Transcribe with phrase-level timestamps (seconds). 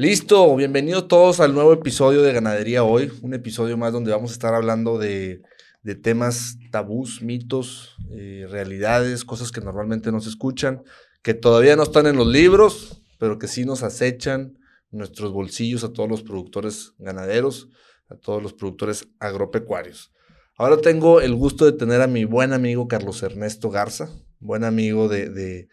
[0.00, 4.32] Listo, bienvenidos todos al nuevo episodio de Ganadería Hoy, un episodio más donde vamos a
[4.32, 5.42] estar hablando de,
[6.02, 10.82] temas tabús, mitos, eh, realidades, cosas que normalmente no se escuchan,
[11.20, 14.56] que todavía no están en los libros, pero que sí nos acechan
[14.90, 17.68] nuestros bolsillos a todos los productores ganaderos,
[18.08, 20.14] a todos los productores agropecuarios.
[20.56, 24.08] Ahora tengo el gusto de tener a mi buen amigo Carlos Ernesto Garza,
[24.38, 25.68] buen amigo de, de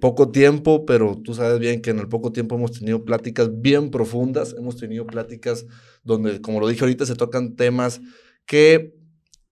[0.00, 3.90] poco tiempo, pero tú sabes bien que en el poco tiempo hemos tenido pláticas bien
[3.90, 5.66] profundas, hemos tenido pláticas
[6.04, 8.00] donde, como lo dije ahorita, se tocan temas
[8.46, 8.94] que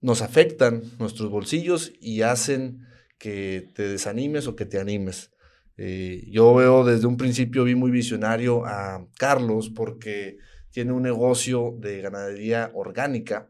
[0.00, 2.86] nos afectan nuestros bolsillos y hacen
[3.18, 5.32] que te desanimes o que te animes.
[5.76, 10.36] Eh, yo veo desde un principio, vi muy visionario a Carlos porque
[10.70, 13.48] tiene un negocio de ganadería orgánica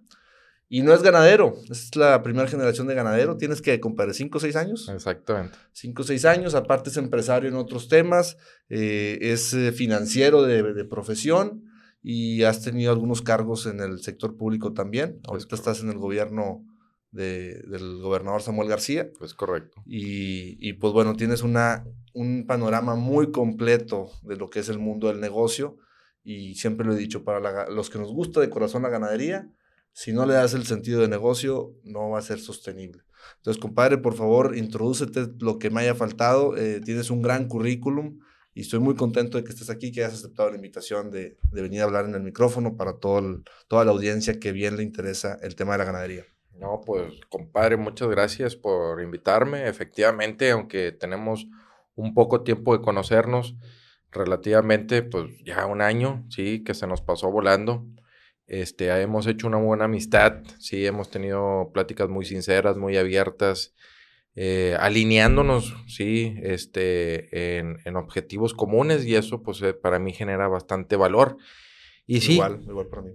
[0.68, 3.36] y no es ganadero, es la primera generación de ganadero.
[3.36, 4.88] Tienes que, comprar 5 o 6 años.
[4.88, 5.56] Exactamente.
[5.72, 10.84] 5 o 6 años, aparte es empresario en otros temas, eh, es eh, financiero de,
[10.84, 11.64] profesión
[12.02, 15.20] y has tenido algunos cargos en el sector público también.
[15.28, 16.64] Ahorita estás en el gobierno
[17.10, 19.10] del gobernador Samuel García.
[19.18, 19.82] Pues correcto.
[19.86, 21.84] Y, y, pues bueno, tienes una,
[22.14, 25.76] un panorama muy completo de lo que es el mundo del negocio.
[26.22, 29.50] Y siempre lo he dicho, para los que nos gusta de corazón la ganadería,
[29.94, 33.04] si no le das el sentido de negocio, no va a ser sostenible.
[33.36, 36.56] Entonces, compadre, por favor, introdúcete lo que me haya faltado.
[36.56, 38.18] Eh, tienes un gran currículum
[38.54, 41.80] y estoy muy contento de que estés aquí, que hayas aceptado la invitación de, venir
[41.80, 45.54] a hablar en el micrófono para todo toda la audiencia que bien le interesa el
[45.54, 46.24] tema de la ganadería.
[46.52, 49.68] No, pues, compadre, muchas gracias por invitarme.
[49.68, 51.46] Efectivamente, aunque tenemos
[51.94, 53.54] un poco tiempo de conocernos,
[54.10, 57.86] relativamente, pues ya un año, sí, que se nos pasó volando.
[58.46, 63.74] Este, hemos hecho una buena amistad, sí, hemos tenido pláticas muy sinceras, muy abiertas,
[64.36, 70.96] eh, alineándonos, sí, este, en, objetivos comunes y eso, pues, eh, para mí genera bastante
[70.96, 71.38] valor.
[72.06, 73.12] Y sí, igual, igual para mí.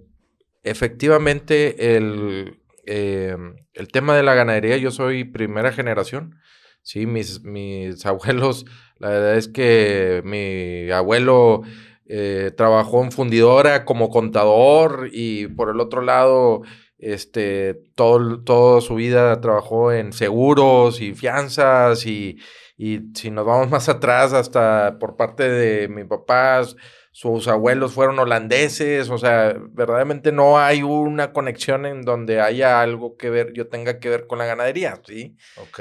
[0.64, 3.36] Efectivamente, el, eh,
[3.74, 6.36] el tema de la ganadería, yo soy primera generación,
[6.82, 8.66] sí, mis, mis abuelos,
[8.98, 11.62] la verdad es que mi abuelo
[12.12, 16.62] eh, trabajó en fundidora como contador y por el otro lado,
[16.98, 22.38] este, todo, toda su vida trabajó en seguros y fianzas y,
[22.76, 26.62] y si nos vamos más atrás, hasta por parte de mi papá,
[27.12, 33.16] sus abuelos fueron holandeses, o sea, verdaderamente no hay una conexión en donde haya algo
[33.16, 35.36] que ver, yo tenga que ver con la ganadería, ¿sí?
[35.58, 35.80] Ok.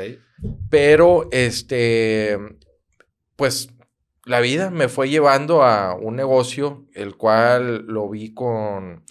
[0.69, 2.37] Pero, este,
[3.35, 3.69] pues
[4.29, 9.03] la vida me fue llevando a un negocio, el cual lo vi con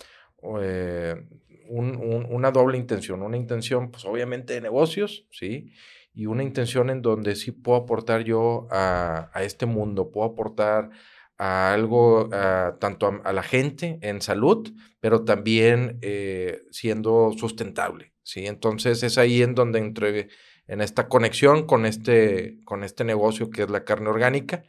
[0.60, 1.26] eh,
[1.70, 3.22] una doble intención.
[3.22, 5.72] Una intención, pues obviamente de negocios, ¿sí?
[6.14, 10.90] Y una intención en donde sí puedo aportar yo a, este mundo, puedo aportar
[11.36, 12.30] a algo,
[12.78, 18.46] tanto a, la gente en salud, pero también eh, siendo sustentable, ¿sí?
[18.46, 20.28] Entonces es ahí en donde entré
[20.68, 24.62] en esta conexión con este, con este negocio que es la carne orgánica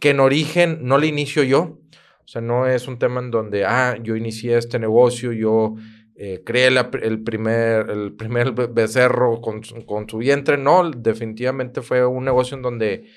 [0.00, 1.78] que en origen no le inicio yo.
[2.24, 5.76] O sea, no es un tema en donde, ah, yo inicié este negocio, yo
[6.16, 10.58] eh, creé el, primer, el primer becerro con, con, su vientre.
[10.58, 13.10] No, definitivamente fue un negocio en donde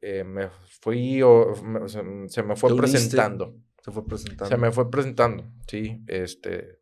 [0.00, 0.48] eh, me
[0.80, 1.54] fui o
[1.86, 3.54] se, me fue presentando.
[3.84, 4.46] Se fue presentando.
[4.46, 6.02] Se me fue presentando, sí.
[6.06, 6.80] Este,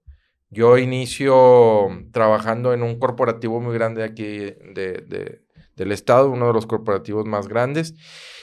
[0.49, 5.43] yo inicio trabajando en un corporativo muy grande aquí de, de,
[5.77, 7.95] del estado, uno de los corporativos más grandes.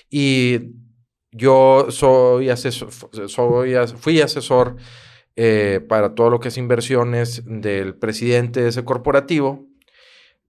[0.10, 0.76] Y
[1.36, 2.90] yo soy asesor,
[3.98, 4.78] fui asesor
[5.36, 9.68] eh, para todo lo que es inversiones del presidente de ese corporativo,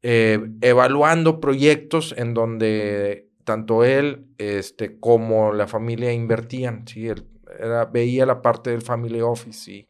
[0.02, 6.86] eh, evaluando proyectos en donde tanto él este, como la familia invertían.
[6.86, 7.08] ¿sí?
[7.08, 7.26] Él
[7.92, 9.88] veía la parte del family office.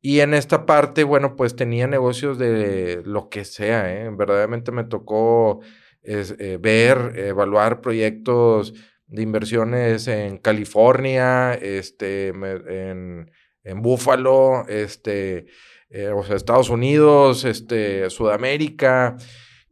[0.00, 3.92] Y en esta parte, bueno, pues tenía negocios de lo que sea.
[3.92, 4.10] ¿eh?
[4.10, 5.60] Verdaderamente me tocó
[6.02, 8.74] ver, evaluar proyectos
[9.14, 13.30] de inversiones en California, este, en,
[13.62, 15.46] en Buffalo, este,
[15.90, 19.16] eh, o sea, Estados Unidos, este, Sudamérica.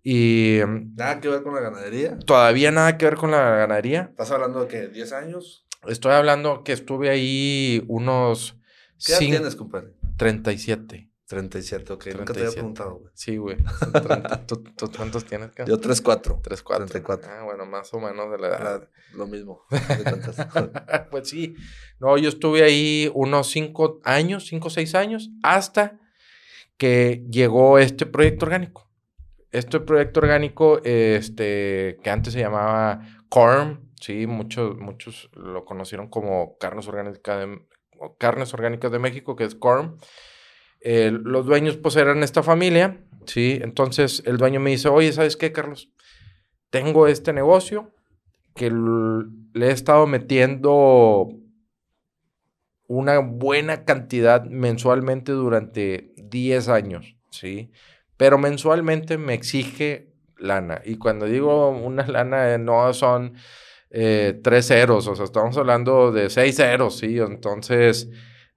[0.02, 0.60] Y.
[0.94, 2.18] ¿Nada que ver con la ganadería?
[2.18, 4.08] Todavía nada que ver con la ganadería.
[4.10, 5.66] ¿Estás hablando de que 10 años?
[5.86, 8.58] Estoy hablando que estuve ahí unos.
[9.04, 9.94] ¿Qué edad tienes, compadre?
[10.16, 11.11] 37.
[11.32, 12.06] 37, ok.
[12.18, 13.10] Nunca te había preguntado, güey.
[13.14, 13.56] Sí, güey.
[14.46, 14.62] ¿Tú,
[14.94, 16.42] cuántos tienes, Yo 3-4.
[16.42, 16.76] 3-4.
[16.76, 17.30] 34.
[17.32, 18.88] Ah, bueno, más o menos de la edad.
[19.14, 19.62] lo mismo.
[21.10, 21.56] pues sí.
[22.00, 25.98] No, yo estuve ahí unos 5 años, 5 o 6 años, hasta
[26.76, 28.90] que llegó este proyecto orgánico.
[29.52, 33.00] Este proyecto orgánico, este, que antes se llamaba
[33.30, 37.62] CORM, sí, muchos, muchos lo conocieron como Carnes Orgánicas de,
[38.18, 39.96] Carnes Orgánicas de México, que es CORM.
[40.84, 45.90] Los dueños pues esta familia, sí, entonces el dueño me dice, oye, ¿sabes qué, Carlos?
[46.70, 47.92] Tengo este negocio
[48.54, 51.28] que le he estado metiendo
[52.86, 57.70] una buena cantidad mensualmente durante 10 años, ¿sí?
[58.16, 60.82] Pero mensualmente me exige lana.
[60.84, 63.34] Y cuando digo una lana, no son
[63.90, 67.18] eh, tres ceros, o sea, estamos hablando de seis ceros, ¿sí?
[67.18, 68.10] Entonces,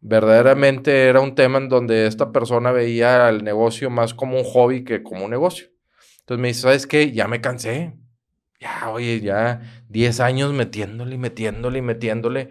[0.08, 4.84] verdaderamente era un tema en donde esta persona veía el negocio más como un hobby
[4.84, 5.68] que como un negocio.
[6.20, 7.12] Entonces me dice, ¿sabes qué?
[7.12, 7.96] Ya me cansé.
[8.60, 12.50] Ya, oye, ya 10 años metiéndole y metiéndole y metiéndole.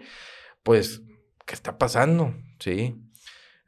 [0.63, 1.01] Pues
[1.45, 2.33] ¿qué está pasando?
[2.59, 2.95] Sí.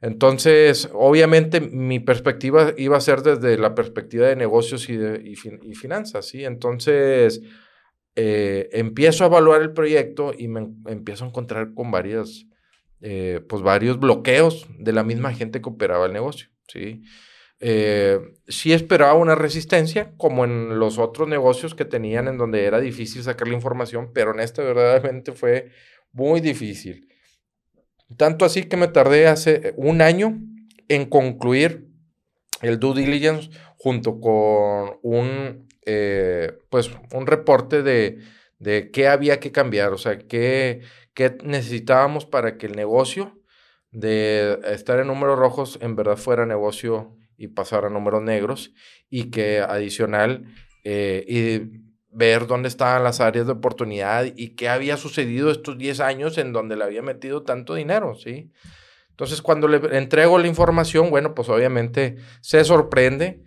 [0.00, 5.34] Entonces, obviamente mi perspectiva iba a ser desde la perspectiva de negocios y, de,
[5.74, 6.44] finanzas, ¿sí?
[6.44, 7.42] Entonces,
[8.14, 12.46] eh, empiezo a evaluar el proyecto y me empiezo a encontrar con varias,
[13.00, 17.02] eh, pues varios bloqueos de la misma gente que operaba el negocio, ¿sí?
[17.60, 22.80] Eh, sí esperaba una resistencia, como en los otros negocios que tenían en donde era
[22.80, 25.70] difícil sacar la información, pero en este verdaderamente fue
[26.12, 27.08] muy difícil.
[28.16, 30.38] Tanto así que me tardé hace un año
[30.88, 31.88] en concluir
[32.62, 38.18] el due diligence junto con un, eh, pues, un reporte de,
[38.58, 40.80] de, qué había que cambiar, o sea, qué,
[41.18, 43.42] qué necesitábamos para que el negocio
[43.90, 48.72] de estar en números rojos en verdad fuera negocio y pasara a números negros
[49.10, 50.44] y que adicional
[50.84, 51.80] eh, y
[52.12, 56.52] ver dónde estaban las áreas de oportunidad y qué había sucedido estos 10 años en
[56.52, 58.52] donde le había metido tanto dinero, ¿sí?
[59.10, 63.42] Entonces, cuando le entrego la información, bueno, pues obviamente se sorprende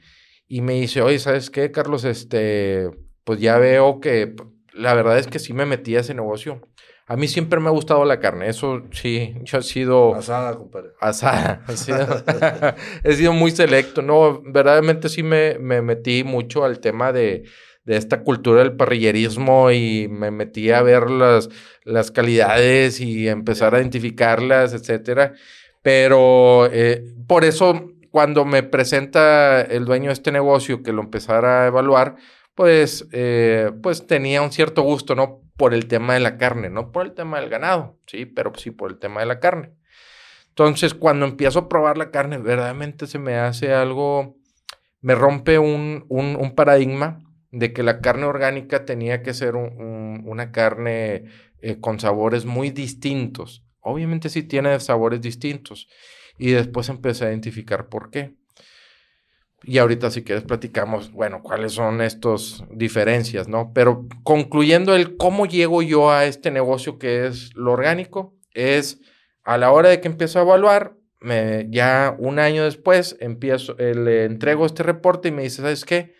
[0.45, 2.03] y me dice, oye, ¿sabes qué, Carlos?
[2.03, 2.91] Este,
[3.23, 4.35] pues ya veo que
[4.73, 6.61] la verdad es que sí me metí a ese negocio.
[7.07, 10.15] A mí siempre me ha gustado la carne, eso sí, yo he sido...
[10.15, 10.91] Asada, compadre.
[11.01, 11.65] Asada,
[13.03, 17.43] he sido muy selecto, no, verdaderamente sí me, me metí mucho al tema de,
[17.83, 21.49] de esta cultura del parrillerismo y me metí a ver las,
[21.83, 25.33] las calidades y empezar a identificarlas, etcétera.
[25.81, 31.63] Pero eh, por eso, cuando me presenta el dueño de este negocio que lo empezara
[31.63, 32.15] a evaluar,
[32.53, 35.41] pues, eh, pues tenía un cierto gusto, ¿no?
[35.61, 38.71] Por el tema de la carne, no por el tema del ganado, sí, pero sí
[38.71, 39.75] por el tema de la carne.
[40.49, 44.39] Entonces, cuando empiezo a probar la carne, verdaderamente se me hace algo,
[45.01, 47.19] me rompe un, un, paradigma
[47.51, 51.25] de que la carne orgánica tenía que ser una carne
[51.61, 53.63] eh, con sabores muy distintos.
[53.81, 55.87] Obviamente sí tiene sabores distintos.
[56.39, 58.33] Y después empecé a identificar por qué.
[59.63, 63.71] Y ahorita si quieres platicamos, bueno, cuáles son estas diferencias, ¿no?
[63.73, 68.99] Pero concluyendo el cómo llego yo a este negocio que es lo orgánico, es
[69.43, 73.93] a la hora de que empiezo a evaluar, me, ya un año después empiezo, eh,
[73.93, 76.15] le entrego este reporte y me dice, ¿sabes qué?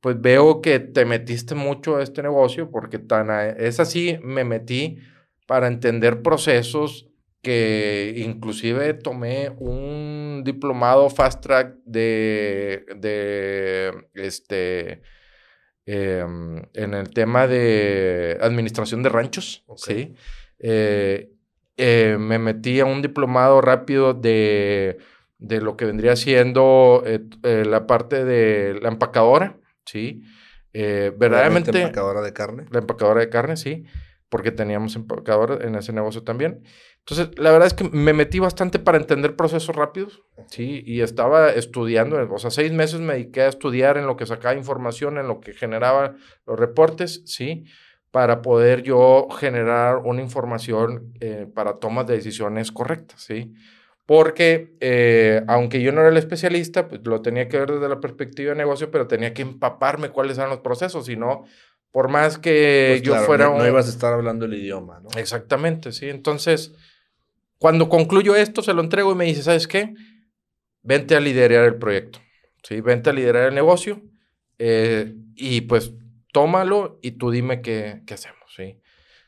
[0.00, 3.28] pues veo que te metiste mucho a este negocio porque tan
[3.58, 4.98] es así, me metí
[5.46, 7.07] para entender procesos
[7.42, 15.02] que inclusive tomé un diplomado fast track de, de este,
[15.86, 20.14] em, en el tema de administración de ranchos, ¿sí?
[20.58, 21.30] Eh,
[21.76, 24.98] eh, me metí a un diplomado rápido de,
[25.38, 27.20] de lo que vendría siendo eh,
[27.64, 30.22] la parte de la empacadora, ¿sí?
[30.72, 31.72] Verdaderamente...
[31.72, 32.66] ¿La empacadora de carne?
[32.70, 33.84] La empacadora de carne, sí,
[34.28, 36.62] porque teníamos empacadora en ese negocio también.
[37.08, 40.82] Entonces, la verdad es que me metí bastante para entender procesos rápidos, ¿sí?
[40.84, 44.54] Y estaba estudiando, o sea, seis meses me dediqué a estudiar en lo que sacaba
[44.54, 47.64] información, en lo que generaba los reportes, ¿sí?
[48.10, 53.54] Para poder yo generar una información eh, para tomas de decisiones correctas, ¿sí?
[54.04, 58.00] porque eh, aunque yo no era el especialista, pues lo tenía que ver desde la
[58.00, 61.44] perspectiva de negocio, pero tenía que empaparme cuáles eran los procesos, y no,
[61.90, 63.46] por más que pues yo fuera...
[63.46, 65.10] No, no, ibas a estar hablando el idioma, ¿no?
[65.20, 66.08] Exactamente, sí.
[66.08, 66.74] Entonces,
[67.58, 69.94] cuando concluyo esto, se lo entrego y me dice, ¿sabes qué?
[70.82, 72.20] Vente a liderar el proyecto,
[72.62, 72.80] ¿sí?
[72.80, 74.02] Vente a liderar el negocio
[74.58, 75.92] eh, y pues
[76.32, 78.80] tómalo y tú dime qué, qué hacemos, ¿sí?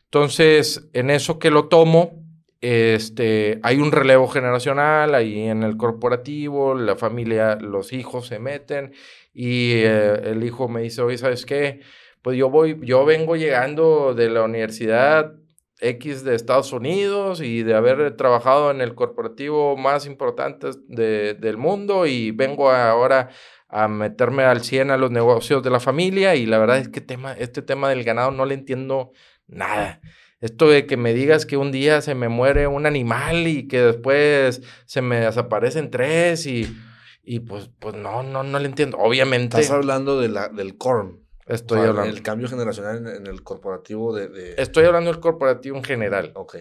[0.05, 2.25] Entonces, en eso que lo tomo,
[2.61, 8.93] este, hay un relevo generacional ahí en el corporativo, la familia, los hijos se meten
[9.33, 11.81] y eh, el hijo me dice, oye, ¿sabes qué?
[12.23, 15.33] Pues yo voy, yo vengo llegando de la universidad
[15.81, 22.07] X de Estados Unidos y de haber trabajado en el corporativo más importante del mundo
[22.07, 23.31] y vengo ahora
[23.69, 27.01] a meterme al 100 a los negocios de la familia y la verdad es que
[27.01, 29.13] tema, este tema del ganado no le entiendo
[29.47, 30.01] nada.
[30.41, 33.81] Esto de que me digas que un día se me muere un animal y que
[33.83, 36.75] después se me desaparecen tres y,
[37.23, 38.97] y pues, pues no, no, no le entiendo.
[38.99, 39.61] Obviamente.
[39.61, 41.21] Estás hablando de la, del CORM.
[41.51, 42.05] Estoy hablando.
[42.05, 46.33] El cambio generacional en, el corporativo de, Estoy hablando del corporativo en general.
[46.35, 46.57] Ok.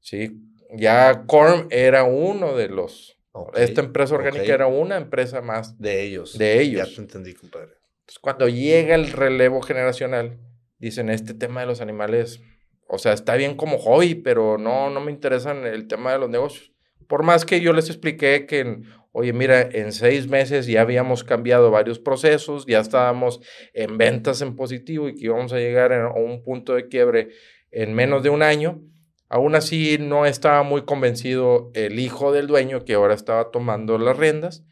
[0.00, 0.40] Sí.
[0.74, 3.18] Ya Corm era uno de los.
[3.54, 5.78] Esta empresa orgánica era una empresa más.
[5.78, 6.36] De ellos.
[6.36, 6.88] De ellos.
[6.88, 7.72] Ya te entendí, compadre.
[8.00, 10.38] Entonces, cuando llega el relevo generacional,
[10.78, 12.40] dicen, este tema de los animales,
[12.88, 16.30] o sea, está bien como hobby, pero no, no me interesa el tema de los
[16.30, 16.72] negocios.
[17.06, 21.70] Por más que yo les expliqué que, oye, mira, en seis meses ya habíamos cambiado
[21.70, 23.40] varios procesos, ya estábamos
[23.72, 27.30] en ventas en positivo y que íbamos a llegar a un punto de quiebre
[27.70, 28.82] en menos de un año.
[29.28, 34.16] Aún así, no estaba muy convencido el hijo del dueño, que ahora estaba tomando las
[34.16, 34.64] riendas,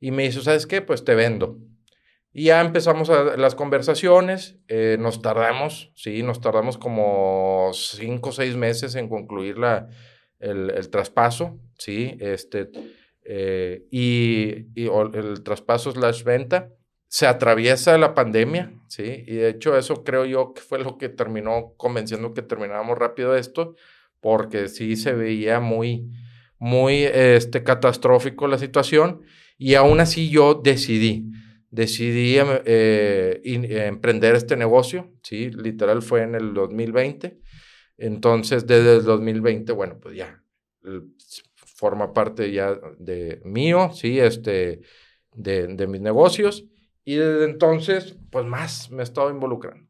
[0.00, 0.80] y me dice, ¿sabes qué?
[0.80, 1.58] Pues te vendo.
[2.32, 8.54] Y ya empezamos las conversaciones, eh, nos tardamos, sí, nos tardamos como cinco o seis
[8.54, 9.88] meses en concluir la,
[10.38, 12.70] el, traspaso, sí, este,
[13.32, 16.70] eh, y, el traspaso slash venta.
[17.06, 21.08] Se atraviesa la pandemia, sí, y de hecho eso creo yo que fue lo que
[21.08, 23.76] terminó convenciendo que termináramos rápido esto,
[24.20, 26.08] porque sí se veía muy,
[26.58, 29.22] muy este, catastrófico la situación,
[29.58, 31.30] y aún así yo decidí
[31.70, 35.50] decidí eh, emprender este negocio, ¿sí?
[35.50, 37.38] Literal fue en el 2020.
[37.96, 40.42] Entonces, desde el 2020, bueno, pues ya
[41.80, 44.20] forma parte ya de mío, ¿sí?
[44.20, 44.82] Este,
[45.34, 46.66] de, mis negocios.
[47.04, 49.88] Y desde entonces, pues más me he estado involucrando.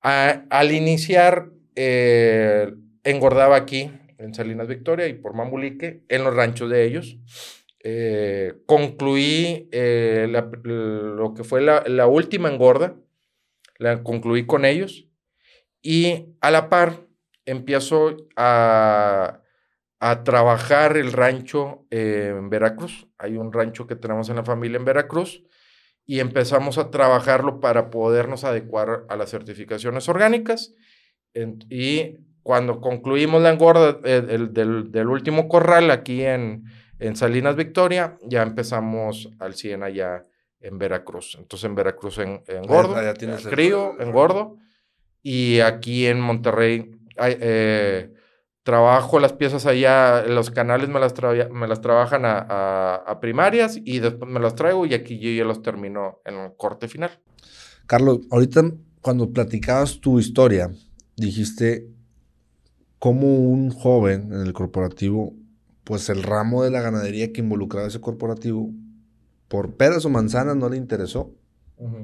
[0.00, 2.72] al iniciar, eh,
[3.04, 7.18] engordaba aquí en Salinas Victoria y por Mambulique, en los ranchos de ellos.
[7.84, 10.26] Eh, concluí eh,
[10.64, 12.96] lo que fue la, última engorda,
[13.78, 15.06] la concluí con ellos
[15.82, 17.06] y a la par
[17.46, 19.39] empiezo a,
[20.00, 23.06] a trabajar el rancho en Veracruz.
[23.18, 25.44] Hay un rancho que tenemos en la familia en Veracruz
[26.06, 30.74] y empezamos a trabajarlo para podernos adecuar a las certificaciones orgánicas.
[31.34, 36.64] y cuando concluimos la engorda del, del último corral aquí en,
[36.98, 40.26] en Salinas Victoria, ya empezamos al 100 allá
[40.60, 41.36] en Veracruz.
[41.38, 44.56] Entonces en Veracruz en, engordo, allá, tienes crío, engordo.
[45.22, 48.10] Y aquí en Monterrey eh,
[48.62, 51.14] trabajo las piezas allá, los canales me las,
[51.50, 55.62] me las trabajan a, primarias y después me las traigo y aquí yo ya los
[55.62, 57.10] termino en el corte final.
[57.86, 60.70] Carlos, ahorita cuando platicabas tu historia,
[61.16, 61.88] dijiste
[62.98, 65.34] cómo un joven en el corporativo
[65.90, 68.70] pues el ramo de la ganadería que involucraba ese corporativo,
[69.48, 71.34] por peras o manzanas no le interesó,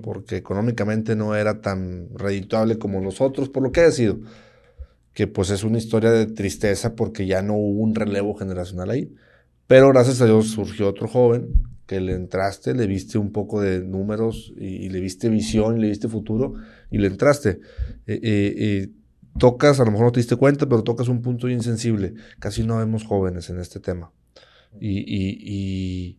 [0.03, 4.19] porque económicamente no era tan redituable como los otros, por lo que ha sido,
[5.17, 9.15] que pues es una historia de tristeza porque ya no hubo un relevo generacional ahí.
[9.67, 13.81] Pero gracias a Dios surgió otro joven que le entraste, le viste un poco de
[13.81, 16.57] números y, le viste visión y le viste futuro
[16.91, 17.61] y le entraste.
[18.07, 18.89] Eh, eh,
[19.39, 22.13] tocas, a lo mejor no te diste cuenta, pero tocas un punto insensible.
[22.39, 24.13] Casi no vemos jóvenes en este tema.
[24.79, 26.19] Y, y,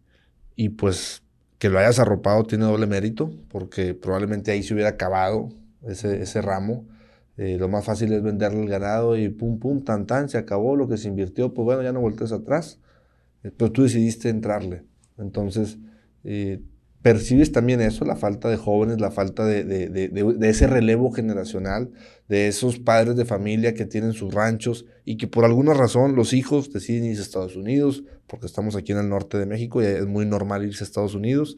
[0.56, 1.22] y, pues
[1.60, 5.50] que lo hayas arropado tiene doble mérito, porque probablemente ahí se hubiera acabado
[5.88, 6.97] ese, ese ramo.
[7.38, 10.76] Eh, lo más fácil es venderle el ganado y pum, pum, tan, tan, se acabó
[10.76, 12.80] lo que se invirtió, pues bueno, ya no voltees atrás.
[13.44, 14.84] Eh, pero tú decidiste entrarle.
[15.18, 15.78] Entonces,
[16.24, 16.62] eh,
[17.02, 21.92] percibes también eso, la falta de jóvenes, la falta de, ese relevo generacional,
[22.28, 26.34] de esos padres de familia que tienen sus ranchos y que por alguna razón los
[26.34, 29.86] hijos deciden irse a Estados Unidos, porque estamos aquí en el norte de México y
[29.86, 31.58] es muy normal irse a Estados Unidos,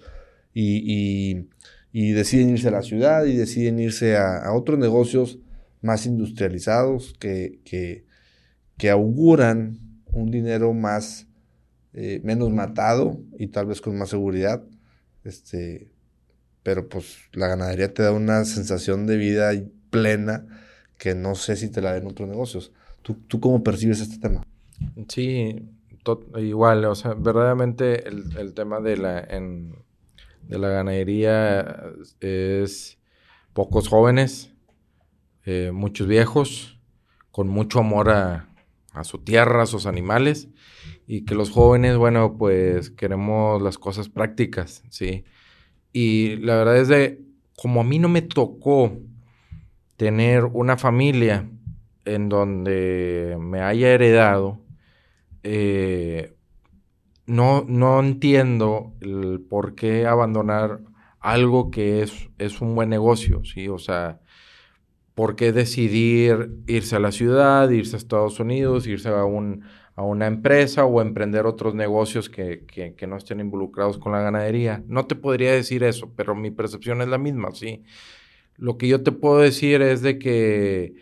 [0.53, 1.47] y,
[1.91, 5.39] deciden irse a la ciudad y deciden irse a, otros negocios
[5.81, 9.79] más industrializados que, que, auguran
[10.11, 11.27] un dinero más,
[11.93, 14.63] eh, menos matado y tal vez con más seguridad
[15.23, 15.91] este,
[16.63, 19.51] pero pues la ganadería te da una sensación de vida
[19.89, 20.45] plena
[20.97, 22.73] que no sé si te la den otros negocios.
[23.01, 24.45] ¿Tú, tú cómo percibes este tema?
[25.07, 25.55] Sí,
[26.37, 31.83] igual, o sea, verdaderamente el, tema de la, de la ganadería
[32.19, 32.97] es
[33.53, 34.51] pocos jóvenes,
[35.45, 36.79] eh, muchos viejos,
[37.31, 38.49] con mucho amor a,
[38.93, 40.49] a su tierra, a sus animales
[41.07, 45.23] y que los jóvenes, bueno, pues queremos las cosas prácticas, ¿sí?
[45.91, 47.21] Y la verdad es de,
[47.55, 48.91] como a mí no me tocó
[49.97, 51.49] tener una familia
[52.05, 54.61] en donde me haya heredado,
[55.43, 56.35] eh,
[57.25, 60.81] no, no entiendo el por qué abandonar
[61.19, 63.67] algo que es, es un buen negocio, ¿sí?
[63.67, 64.19] O sea,
[65.19, 69.65] ¿por qué decidir irse a la ciudad, irse a Estados Unidos, irse a, un,
[69.97, 74.81] a una empresa o emprender otros negocios que, que, no estén involucrados con la ganadería?
[74.87, 77.83] No te podría decir eso, pero mi percepción es la misma, sí.
[78.55, 80.93] Lo que yo te puedo decir es de que,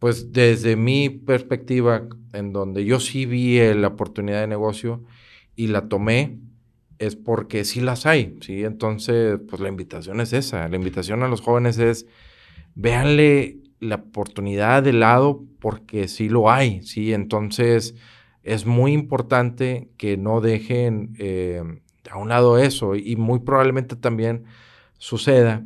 [0.00, 5.04] pues desde mi perspectiva, en donde yo sí vi la oportunidad de negocio
[5.54, 6.40] y la tomé,
[6.98, 8.64] es porque sí las hay, ¿sí?
[8.64, 10.68] Entonces, pues la invitación es esa.
[10.68, 12.08] La invitación a los jóvenes es,
[12.74, 17.12] véanle la oportunidad de lado porque sí lo hay, ¿sí?
[17.12, 17.94] Entonces
[18.42, 21.62] es muy importante que no dejen eh,
[22.10, 24.44] a un lado eso y muy probablemente también
[24.98, 25.64] suceda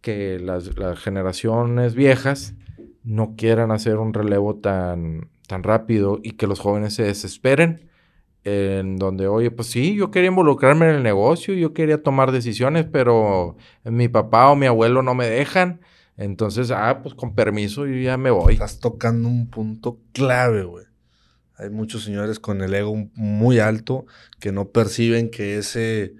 [0.00, 2.54] que las, generaciones viejas
[3.02, 7.90] no quieran hacer un relevo tan, tan rápido y que los jóvenes se desesperen
[8.44, 12.86] en donde, oye, pues sí, yo quería involucrarme en el negocio, yo quería tomar decisiones,
[12.90, 15.80] pero mi papá o mi abuelo no me dejan.
[16.16, 18.54] Entonces, ah, pues con permiso, yo ya me voy.
[18.54, 20.84] Estás tocando un punto clave, güey.
[21.56, 24.06] Hay muchos señores con el ego muy alto
[24.38, 26.14] que no perciben que ese,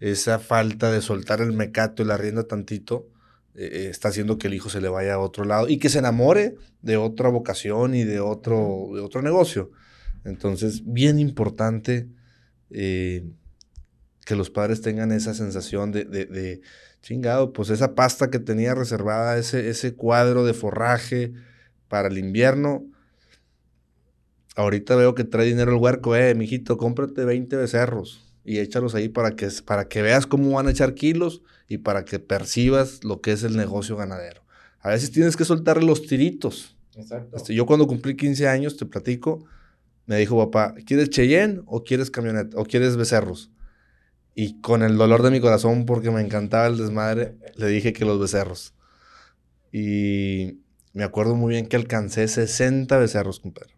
[0.00, 3.06] esa falta de soltar el mecato y la rienda tantito
[3.54, 5.90] eh, eh, está haciendo que el hijo se le vaya a otro lado y que
[5.90, 9.70] se enamore de otra vocación y de otro, de otro negocio.
[10.24, 12.08] Entonces, bien importante
[12.70, 13.28] eh,
[14.24, 16.60] que los padres tengan esa sensación de
[17.06, 21.32] chingado, pues esa pasta que tenía reservada, ese, ese cuadro de forraje
[21.86, 22.84] para el invierno.
[24.56, 29.08] Ahorita veo que trae dinero el huerco, eh, mijito, cómprate 20 becerros y échalos ahí
[29.08, 33.20] para que, para que veas cómo van a echar kilos y para que percibas lo
[33.20, 34.42] que es el negocio ganadero.
[34.80, 36.76] A veces tienes que soltarle los tiritos.
[36.96, 37.36] Exacto.
[37.36, 39.44] Este, yo cuando cumplí 15 años, te platico,
[40.06, 43.52] me dijo papá, ¿quieres Cheyenne o quieres camioneta o quieres becerros?
[44.38, 48.04] Y con el dolor de mi corazón, porque me encantaba el desmadre, le dije que
[48.04, 48.74] los becerros.
[49.72, 50.60] Y
[50.92, 53.74] me acuerdo muy bien que alcancé 60 becerros, compadre.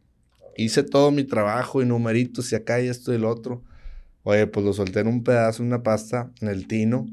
[0.56, 3.62] Hice todo mi trabajo y numeritos y acá y esto y lo otro.
[4.24, 7.06] Oye, pues lo solté en un pedazo, en una pasta, en el tino,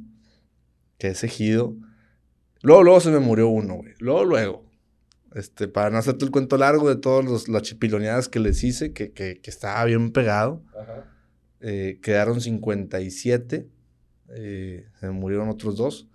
[0.97, 1.75] que es ejido.
[2.63, 3.93] Luego, luego se me murió uno, güey.
[3.99, 4.65] Luego, luego.
[5.35, 9.11] Este, para no hacerte el cuento largo de todas las chipiloneadas que les hice, que,
[9.11, 10.63] que, que estaba bien pegado.
[10.81, 11.11] Ajá.
[11.67, 13.67] Eh, quedaron 57,
[14.29, 16.07] eh, se murieron otros dos.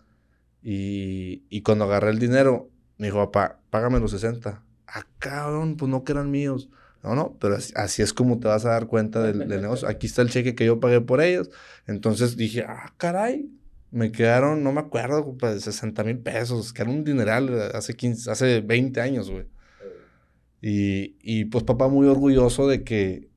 [0.62, 4.62] Y, cuando agarré el dinero, me dijo, papá, págame los 60.
[4.86, 6.68] Ah, cabrón, pues no que eran míos.
[7.02, 9.88] No, no, pero así, es como te vas a dar cuenta del, negocio.
[9.88, 11.50] Aquí está el cheque que yo pagué por ellos.
[11.88, 13.50] Entonces dije, ah, caray,
[13.90, 18.30] me quedaron, no me acuerdo, pues 60 mil pesos, que era un dineral hace, 15,
[18.30, 19.46] hace 20 años, güey.
[20.62, 23.30] Y, y pues papá muy orgulloso de que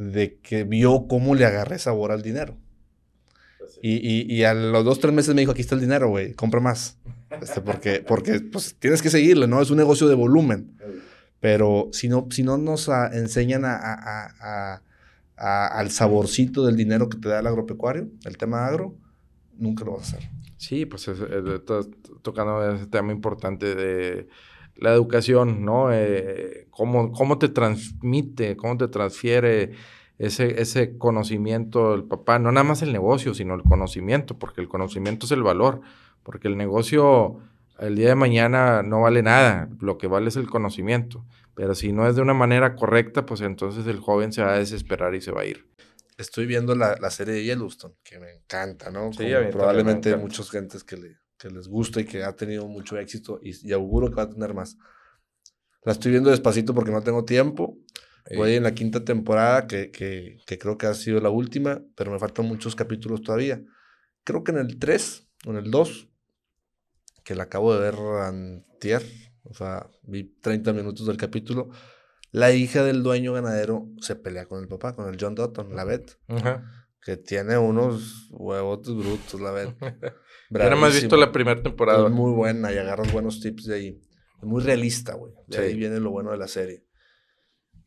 [0.00, 2.56] de que vio cómo le agarré sabor al dinero.
[3.58, 6.32] Pues y, y, a los dos, tres meses me dijo, aquí está el dinero, güey,
[6.32, 6.96] compra más.
[7.42, 9.60] Este, porque, porque pues, tienes que seguirle, ¿no?
[9.60, 10.74] Es un negocio de volumen.
[11.38, 14.80] Pero si no, si no nos enseñan a,
[15.36, 18.96] al saborcito del dinero que te da el agropecuario, el tema agro,
[19.58, 20.30] nunca lo vas a hacer.
[20.56, 21.88] Sí, pues estás
[22.22, 24.28] tocando ese tema importante de
[24.76, 25.92] la educación, ¿no?
[25.92, 29.72] Eh, cómo, cómo, te transmite, cómo te transfiere
[30.18, 34.68] ese, ese conocimiento del papá, no nada más el negocio, sino el conocimiento, porque el
[34.68, 35.80] conocimiento es el valor,
[36.22, 37.40] porque el negocio
[37.80, 41.92] el día de mañana no vale nada, lo que vale es el conocimiento, pero si
[41.92, 45.20] no es de una manera correcta, pues entonces el joven se va a desesperar y
[45.20, 45.66] se va a ir.
[46.18, 49.10] Estoy viendo la, la serie de Yellowstone, que me encanta, ¿no?
[49.14, 53.40] Sí, probablemente muchas gentes que le, que les gusta y que ha tenido mucho éxito
[53.42, 54.76] y, auguro que va a tener más.
[55.84, 57.78] La estoy viendo despacito porque no tengo tiempo.
[58.36, 62.12] Voy en la quinta temporada, que, que, que, creo que ha sido la última, pero
[62.12, 63.60] me faltan muchos capítulos todavía.
[64.24, 66.08] Creo que en el 3 o en el 2,
[67.24, 69.02] que la acabo de ver antier,
[69.42, 71.70] o sea, vi 30 minutos del capítulo,
[72.30, 75.84] la hija del dueño ganadero se pelea con el papá, con el John Dutton, la
[75.84, 76.18] Beth,
[77.02, 79.74] que tiene unos huevotes brutos, la Beth.
[80.50, 82.06] No me has visto la primera temporada.
[82.06, 84.00] Es muy buena y agarras buenos tips de ahí.
[84.38, 85.32] Es muy realista, güey.
[85.46, 86.84] De ahí viene lo bueno de la serie.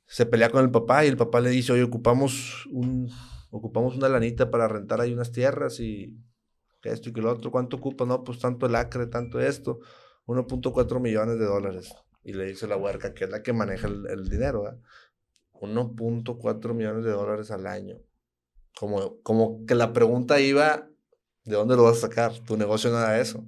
[0.06, 3.12] Se pelea con el papá y el papá le dice, oye, ocupamos, un,
[3.52, 6.18] ocupamos una lanita para rentar ahí unas tierras y
[6.84, 7.52] esto y que lo otro.
[7.52, 8.06] ¿Cuánto ocupa?
[8.06, 9.80] No, pues tanto el acre, tanto esto.
[10.26, 11.94] 1.4 millones de dólares.
[12.24, 14.64] Y le dice la huerca, que es la que maneja el, el dinero,
[15.54, 17.98] 1.4 millones de dólares al año.
[18.76, 20.90] Como, como que la pregunta iba
[21.46, 22.34] ¿de dónde lo vas a sacar?
[22.46, 23.46] Tu negocio no da eso.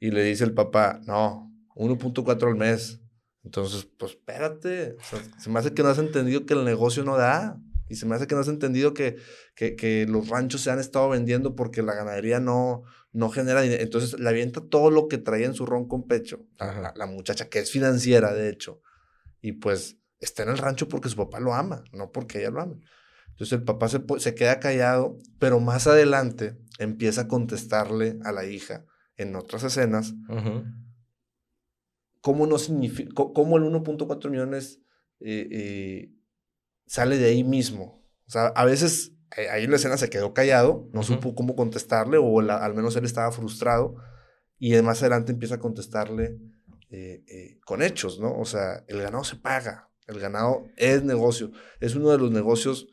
[0.00, 3.00] Y le dice el papá, no, 1.4 al mes.
[3.44, 4.96] Entonces, pues espérate,
[5.38, 7.60] se me hace que no has entendido que el negocio no da.
[7.88, 9.16] Y se me hace que no has entendido que,
[9.54, 13.82] que, los ranchos se han estado vendiendo porque la ganadería no, no genera dinero.
[13.82, 16.44] Entonces le avienta todo lo que traía en su ron con pecho.
[16.58, 18.82] La, la, muchacha, que es financiera, de hecho.
[19.40, 22.60] Y pues está en el rancho porque su papá lo ama, no porque ella lo
[22.60, 22.76] ama.
[23.30, 28.46] Entonces el papá se, se queda callado, pero más adelante empieza a contestarle a la
[28.46, 28.86] hija
[29.16, 30.14] en otras escenas
[32.20, 32.56] cómo, no
[33.14, 34.80] cómo el 1.4 millones
[35.20, 36.12] eh, eh,
[36.86, 38.04] sale de ahí mismo.
[38.26, 41.56] O sea, a veces eh, ahí en la escena se quedó callado, no supo cómo
[41.56, 43.96] contestarle, o al menos él estaba frustrado,
[44.58, 46.38] y más adelante empieza a contestarle
[47.64, 48.38] con hechos, ¿no?
[48.38, 52.88] O sea, el ganado se paga, el ganado es negocio, es uno de los negocios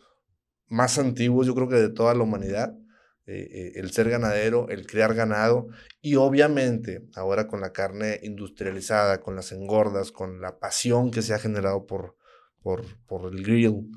[0.67, 2.77] más antiguos, yo creo que de toda la humanidad.
[3.27, 5.67] Eh, eh, el ser ganadero, el criar ganado
[5.99, 11.33] y obviamente ahora con la carne industrializada, con las engordas, con la pasión que se
[11.33, 12.15] ha generado por,
[12.61, 13.89] por, por el grill,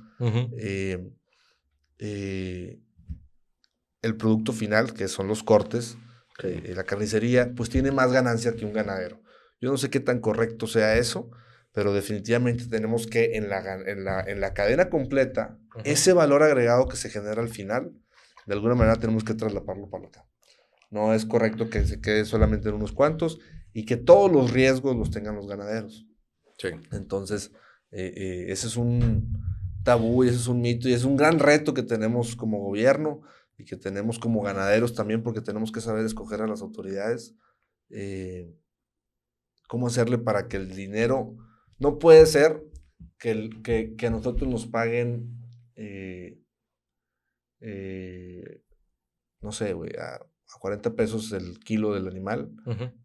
[0.57, 1.11] eh,
[4.01, 5.99] el producto final, que son los cortes,
[6.43, 9.21] la carnicería, pues tiene más ganancia que un ganadero.
[9.61, 11.31] Yo no sé qué tan correcto sea eso,
[11.73, 16.89] pero definitivamente tenemos que en la, en la, en la cadena completa, ese valor agregado
[16.89, 17.93] que se genera al final,
[18.49, 20.27] de alguna manera tenemos que trasladarlo para acá.
[20.91, 23.39] No es correcto que se quede solamente en unos cuantos
[23.75, 26.07] y que todos los riesgos los tengan los ganaderos.
[26.57, 26.69] Sí.
[26.93, 27.53] Entonces,
[27.91, 29.39] eh, eh, ese es un
[29.85, 33.21] tabú y ese es un mito y es un gran reto que tenemos como gobierno
[33.59, 37.35] y que tenemos como ganaderos también porque tenemos que saber escoger a las autoridades.
[37.91, 38.57] Eh,
[39.69, 41.37] cómo hacerle para que el dinero...
[41.81, 42.65] No puede ser
[43.19, 45.39] que, el, que, que a nosotros nos paguen
[45.77, 46.43] eh,
[47.61, 50.21] no sé, güey, a,
[50.61, 52.51] 40 pesos el kilo del animal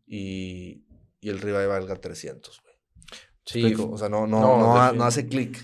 [0.05, 0.85] y,
[1.19, 2.73] y, el ribeye valga 300, güey.
[3.45, 3.75] Sí.
[3.77, 5.61] O sea, no, no, no, hace clic.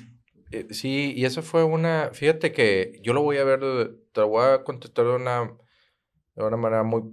[0.52, 3.60] Eh, sí, y eso fue una, fíjate que yo lo voy a ver,
[4.12, 5.56] te lo voy a contestar de una,
[6.36, 7.04] de una manera muy,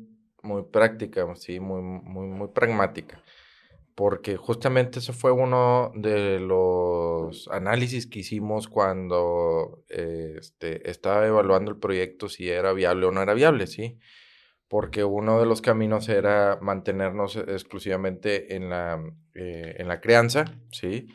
[0.42, 3.22] muy práctica, sí, muy, muy, muy pragmática
[3.96, 11.78] porque justamente eso fue uno de los análisis que hicimos cuando este, estaba evaluando el
[11.78, 13.98] proyecto si era viable o no era viable, ¿sí?
[14.68, 19.02] Porque uno de los caminos era mantenernos exclusivamente en la,
[19.34, 21.06] eh, en la crianza, ¿sí?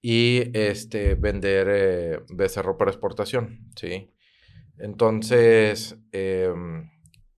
[0.00, 4.10] Y este, vender eh, becerro para exportación, ¿sí?
[4.78, 6.88] Entonces, em,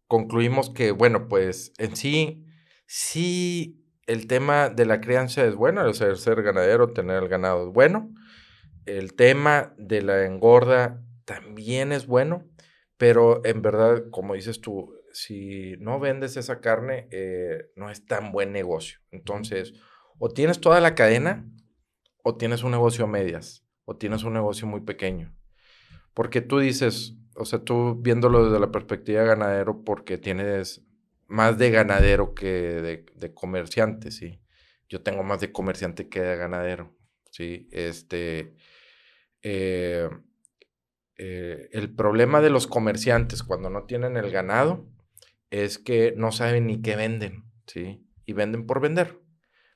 [0.06, 2.44] concluimos que, bueno, pues en sí,
[2.86, 3.77] sí
[4.08, 7.72] el tema de la crianza es bueno, el ser, ser ganadero, tener el ganado es
[7.72, 8.10] bueno.
[8.86, 12.48] El tema de la engorda también es bueno,
[12.96, 18.32] pero en verdad, como dices tú, si no vendes esa carne, eh, no es tan
[18.32, 18.98] buen negocio.
[19.10, 19.74] Entonces,
[20.18, 21.46] o tienes toda la cadena,
[22.24, 25.36] o tienes un negocio a medias, o tienes un negocio muy pequeño.
[26.14, 30.87] Porque tú dices, o sea, tú viéndolo desde la perspectiva de ganadero, porque tienes
[31.28, 34.40] más de ganadero que de, comerciante, sí.
[34.88, 36.96] Yo tengo más de comerciante que de ganadero,
[37.30, 37.68] sí.
[37.70, 38.54] Este,
[39.42, 40.08] eh,
[41.16, 44.88] eh, el problema de los comerciantes cuando no tienen el ganado
[45.50, 48.04] es que no saben ni qué venden, sí.
[48.24, 49.20] Y venden por vender,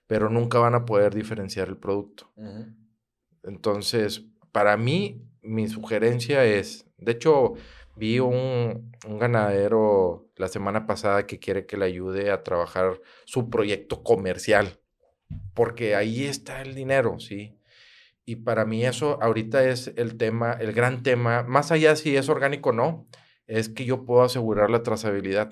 [0.06, 2.32] pero nunca van a poder diferenciar el producto.
[3.42, 7.54] Entonces, para mí, mi sugerencia es, de hecho,
[7.96, 14.02] Vi un, ganadero la semana pasada que quiere que le ayude a trabajar su proyecto
[14.02, 14.78] comercial,
[15.54, 17.58] porque ahí está el dinero, ¿sí?
[18.24, 22.28] Y para mí eso ahorita es el tema, el gran tema, más allá si es
[22.28, 23.06] orgánico o no,
[23.46, 25.50] es que yo puedo asegurar la trazabilidad.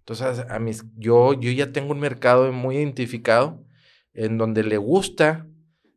[0.00, 3.62] Entonces, a mis, yo, yo ya tengo un mercado muy identificado
[4.14, 5.46] en donde le gusta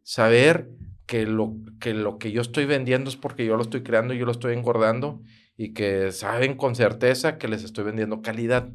[0.04, 0.70] saber
[1.08, 4.26] que lo, que lo que yo estoy vendiendo es porque yo lo estoy creando, yo
[4.26, 5.22] lo estoy engordando
[5.62, 8.70] y que saben con certeza que les estoy vendiendo calidad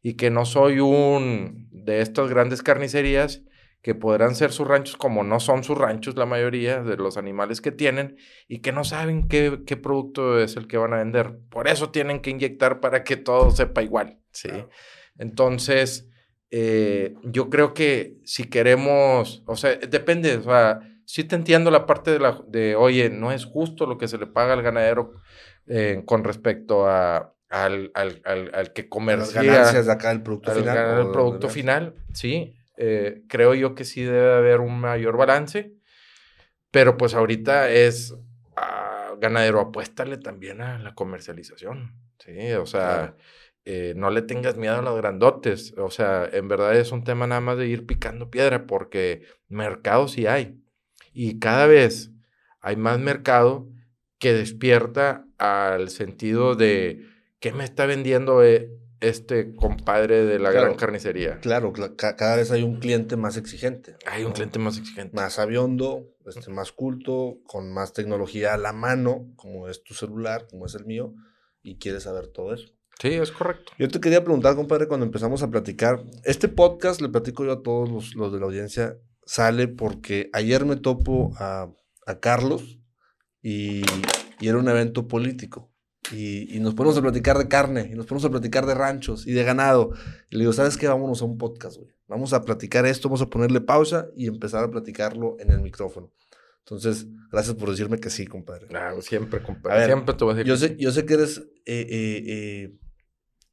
[0.00, 3.42] y que no soy un de estas grandes carnicerías
[3.82, 7.60] que podrán ser sus ranchos como no son sus ranchos la mayoría de los animales
[7.60, 8.16] que tienen
[8.46, 11.36] y que no saben qué, producto es el que van a vender.
[11.50, 14.50] Por eso tienen que inyectar para que todo sepa igual, ¿sí?
[15.18, 16.10] Entonces,
[16.52, 20.78] eh, yo creo que si queremos, o sea, depende, o sea,
[21.10, 24.16] sí te entiendo la parte de, la, de, oye, no es justo lo que se
[24.16, 25.14] le paga al ganadero
[25.66, 29.42] eh, con respecto a, al, al, al, que comercia.
[29.42, 31.00] Las ganancias de acá del producto final.
[31.00, 32.56] El producto final, sí.
[32.76, 35.72] Eh, creo yo que sí debe haber un mayor balance,
[36.70, 38.14] pero pues ahorita es
[38.56, 43.16] ah, ganadero, apuéstale también a la comercialización, sí, o sea,
[43.64, 47.26] eh, no le tengas miedo a los grandotes, o sea, en verdad es un tema
[47.26, 50.56] nada más de ir picando piedra, porque mercado sí hay,
[51.12, 52.10] y cada vez
[52.60, 53.68] hay más mercado
[54.18, 57.06] que despierta al sentido de
[57.40, 58.70] qué me está vendiendo eh,
[59.00, 61.40] este compadre de la gran carnicería.
[61.40, 63.96] Claro, cada vez hay un cliente más exigente.
[64.06, 65.16] Hay un cliente más exigente.
[65.16, 70.46] Más aviondo, este, más culto, con más tecnología a la mano, como es tu celular,
[70.50, 71.14] como es el mío,
[71.62, 72.68] y quiere saber todo eso.
[73.00, 73.72] Sí, es correcto.
[73.78, 77.62] Yo te quería preguntar, compadre, cuando empezamos a platicar, este podcast, le platico yo a
[77.62, 78.98] todos los, de la audiencia,
[79.30, 81.72] sale porque ayer me topo a,
[82.20, 82.80] Carlos
[83.40, 83.82] y,
[84.40, 85.70] y era un evento político.
[86.10, 89.32] Y, nos ponemos a platicar de carne, y nos ponemos a platicar de ranchos y
[89.32, 89.92] de ganado.
[90.28, 90.88] Y le digo, ¿sabes qué?
[90.88, 91.94] Vámonos a un podcast, güey.
[92.08, 96.12] Vamos a platicar esto, vamos a ponerle pausa y empezar a platicarlo en el micrófono.
[96.64, 98.66] Entonces, gracias por decirme que sí, compadre.
[98.66, 99.86] Claro, siempre, compadre.
[99.86, 100.48] siempre te voy a decir.
[100.48, 102.78] Yo, sé, yo sé que eres eh, eh, eh,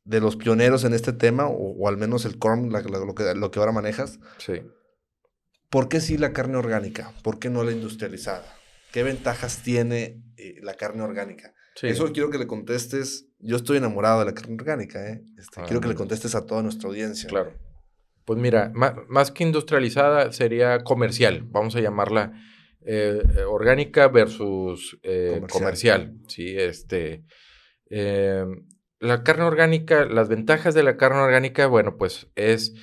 [0.05, 3.59] de los pioneros en este tema, o, al menos el corn, lo, que, lo que
[3.59, 4.19] ahora manejas.
[4.39, 4.63] Sí.
[5.69, 7.13] ¿Por qué sí la carne orgánica?
[7.23, 8.57] ¿Por qué no la industrializada?
[8.91, 10.21] ¿Qué ventajas tiene
[10.61, 11.53] la carne orgánica?
[11.81, 13.27] Eso quiero que le contestes.
[13.39, 15.21] Yo estoy enamorado de la carne orgánica, ¿eh?
[15.37, 17.29] Este, quiero que le contestes a toda nuestra audiencia.
[17.29, 17.53] Claro.
[18.25, 22.33] Pues mira, más, que industrializada sería comercial, vamos a llamarla
[22.81, 26.17] eh, orgánica versus eh, comercial.
[26.27, 27.23] Sí, este.
[28.99, 32.73] La carne orgánica, las ventajas de la carne orgánica, bueno, pues es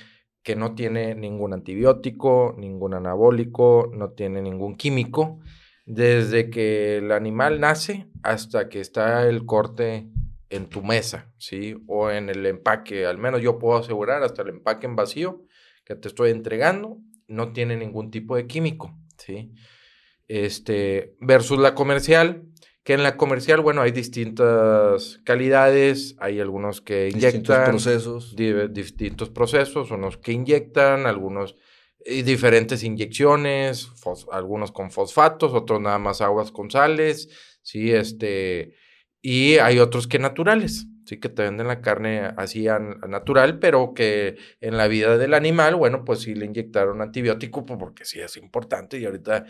[0.45, 5.39] que no tiene ningún antibiótico, ningún anabólico, no tiene ningún químico
[5.87, 10.07] desde que el animal nace hasta que está el corte
[10.49, 11.75] en tu mesa, ¿sí?
[11.87, 15.43] O en el empaque, al menos yo puedo asegurar hasta el empaque en vacío
[15.83, 19.51] que te estoy entregando, no tiene ningún tipo de químico, ¿sí?
[20.27, 22.43] Este, versus la comercial,
[22.85, 27.31] que en la comercial, bueno, hay distintas calidades, hay algunos que inyectan.
[27.31, 28.35] Distintos procesos.
[28.35, 31.55] distintos procesos, unos que inyectan, algunos
[32.05, 33.89] y diferentes inyecciones,
[34.31, 37.29] algunos con fosfatos, otros nada más aguas con sales,
[37.63, 38.75] sí, este,
[39.19, 42.67] y hay otros que naturales, sí, que te venden la carne así
[43.07, 47.79] natural, pero que en la vida del animal, bueno, pues sí le inyectaron antibiótico, pues,
[47.79, 49.47] porque sí es importante, y ahorita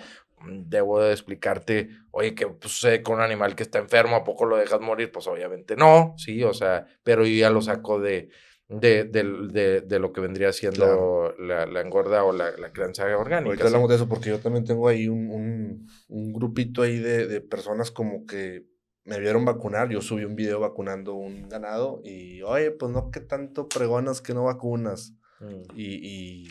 [0.48, 4.46] debo de explicarte, oye, que pues, sucede con un animal que está enfermo, ¿a poco
[4.46, 5.12] lo dejas morir?
[5.12, 8.30] Pues obviamente no, sí, o sea, pero yo ya lo saco de
[8.68, 13.50] de, de, de, lo que vendría siendo la, la, engorda o la, la crianza orgánica.
[13.50, 17.28] Ahorita hablamos de eso porque yo también tengo ahí un, un, un grupito ahí de,
[17.28, 18.66] de, personas como que
[19.04, 19.90] me vieron vacunar.
[19.90, 24.34] Yo subí un video vacunando un ganado y, oye, pues no, que tanto pregonas que
[24.34, 25.14] no vacunas.
[25.40, 25.62] Mm.
[25.76, 26.48] y, y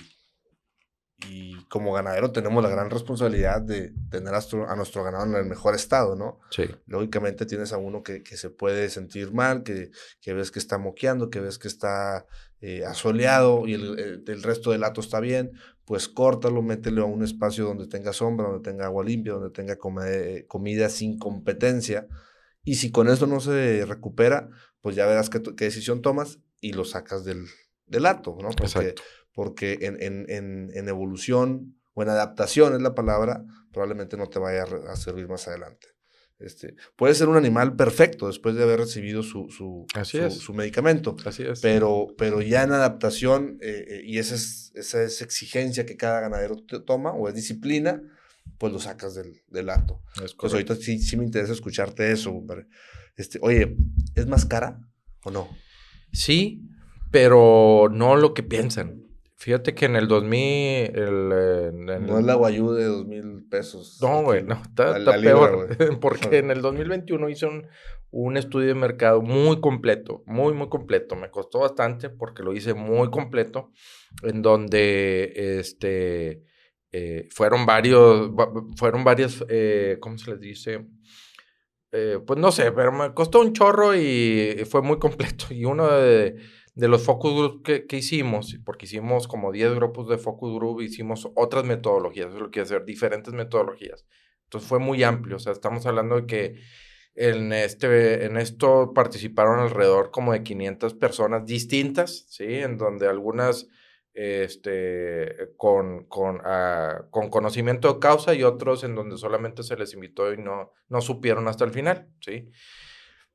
[1.69, 6.15] como ganadero tenemos la gran responsabilidad de tener a nuestro, ganado en el mejor estado,
[6.15, 6.39] ¿no?
[6.51, 6.65] Sí.
[6.87, 11.31] Lógicamente tienes a uno que, se puede sentir mal, que, que, ves que está moqueando,
[11.31, 12.27] que ves que está
[12.61, 15.53] eh, asoleado y el, resto del lato está bien,
[15.85, 19.77] pues córtalo, mételo a un espacio donde tenga sombra, donde tenga agua limpia, donde tenga
[19.77, 22.07] comida sin competencia.
[22.63, 24.49] Y si con eso no se recupera,
[24.81, 27.47] pues ya verás qué, decisión tomas y lo sacas del,
[27.87, 28.51] del hato, ¿no?
[28.51, 29.03] Exacto
[29.35, 34.64] porque en, en, en, evolución o en adaptación es la palabra, probablemente no te vaya
[34.88, 35.88] a, servir más adelante.
[36.38, 39.87] Este, puede ser un animal perfecto después de haber recibido su, su,
[40.31, 41.16] su, medicamento.
[41.25, 41.61] Así es.
[41.61, 46.20] Pero, pero ya en adaptación, eh, eh, y esa es, esa es exigencia que cada
[46.20, 48.03] ganadero toma, o es disciplina,
[48.59, 50.03] pues lo sacas del, del acto.
[50.38, 52.44] pues ahorita sí, sí me interesa escucharte eso.
[53.16, 53.77] Este, oye,
[54.14, 54.81] ¿es más cara
[55.25, 55.49] o no?
[56.12, 56.68] Sí,
[57.11, 59.05] pero no lo que piensan.
[59.37, 60.40] Fíjate que en el 2000...
[60.97, 61.29] El,
[62.07, 63.99] no es la guayú de dos mil pesos.
[64.01, 65.77] No, güey, no, está, peor.
[66.01, 67.66] porque en el 2021 hice un,
[68.11, 71.16] un, estudio de mercado muy completo, muy, muy completo.
[71.16, 73.73] Me costó bastante porque lo hice muy completo,
[74.23, 76.44] en donde este,
[76.92, 78.31] eh, fueron varios,
[78.77, 80.87] fueron varias, eh, ¿cómo se les dice?
[81.90, 85.47] Eh, pues no sé, pero me costó un chorro y fue muy completo.
[85.51, 86.37] Y uno de
[86.75, 90.81] de los focus group que, que, hicimos, porque hicimos como 10 grupos de focus group,
[90.81, 94.05] hicimos otras metodologías, eso es lo que hacer, diferentes metodologías.
[94.45, 96.61] Entonces fue muy amplio, o sea, estamos hablando de que
[97.15, 102.45] en, este, en esto participaron alrededor como de 500 personas distintas, ¿sí?
[102.45, 103.69] En donde algunas
[104.15, 109.93] este, con, con, ah, con conocimiento de causa y otros en donde solamente se les
[109.95, 112.51] invitó y no, no supieron hasta el final, ¿sí?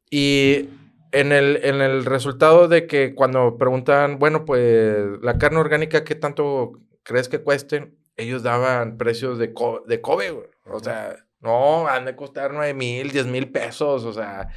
[0.10, 0.70] Y
[1.12, 6.16] en el, en el resultado de que cuando preguntan, bueno, pues la carne orgánica, ¿qué
[6.16, 7.94] tanto crees que cueste?
[8.18, 9.54] Ellos daban precios de,
[9.88, 10.48] de Kobe, güey.
[10.66, 14.50] O sea, no, han de costar 9 mil, 10 mil pesos, o sea,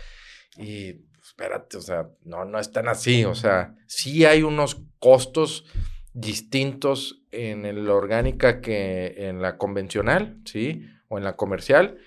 [0.57, 5.65] y espérate, o sea, no, no están así, o sea, sí hay unos costos
[6.13, 10.85] distintos en la orgánica que en la convencional, ¿sí?
[11.09, 11.99] O en la comercial,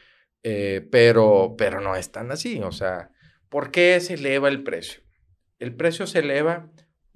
[0.48, 2.62] Eh, pero, pero no es tan así.
[2.62, 3.10] O sea,
[3.50, 5.02] ¿por qué se eleva el precio?
[5.60, 6.72] El precio se eleva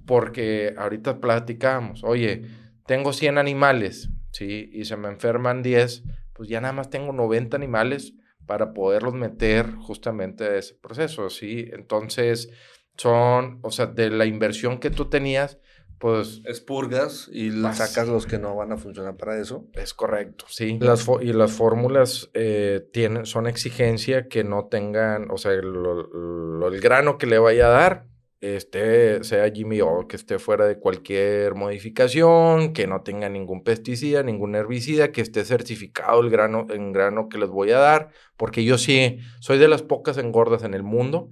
[0.05, 2.43] porque ahorita platicamos, oye,
[2.85, 4.69] tengo 100 animales, ¿sí?
[4.73, 8.13] Y se me enferman 10, pues ya nada más tengo 90 animales
[8.45, 11.69] para poderlos meter justamente a ese proceso, ¿sí?
[11.71, 12.49] Entonces,
[12.97, 15.59] son, o sea, de la inversión que tú tenías,
[15.99, 16.41] pues...
[16.45, 19.65] Expurgas y sacas los que no van a funcionar para eso.
[19.73, 20.77] Es correcto, sí.
[20.79, 27.17] Las y las fórmulas eh, tienen, son exigencia que no tengan, o sea, el grano
[27.17, 28.09] que le vaya a dar,
[28.41, 34.23] este, sea Jimmy O, que esté fuera de cualquier modificación, que no tenga ningún pesticida,
[34.23, 38.63] ningún herbicida, que esté certificado el grano, en grano que les voy a dar, porque
[38.63, 41.29] yo sí soy de las pocas engordas en el mundo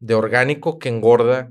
[0.00, 1.50] de orgánico que engorda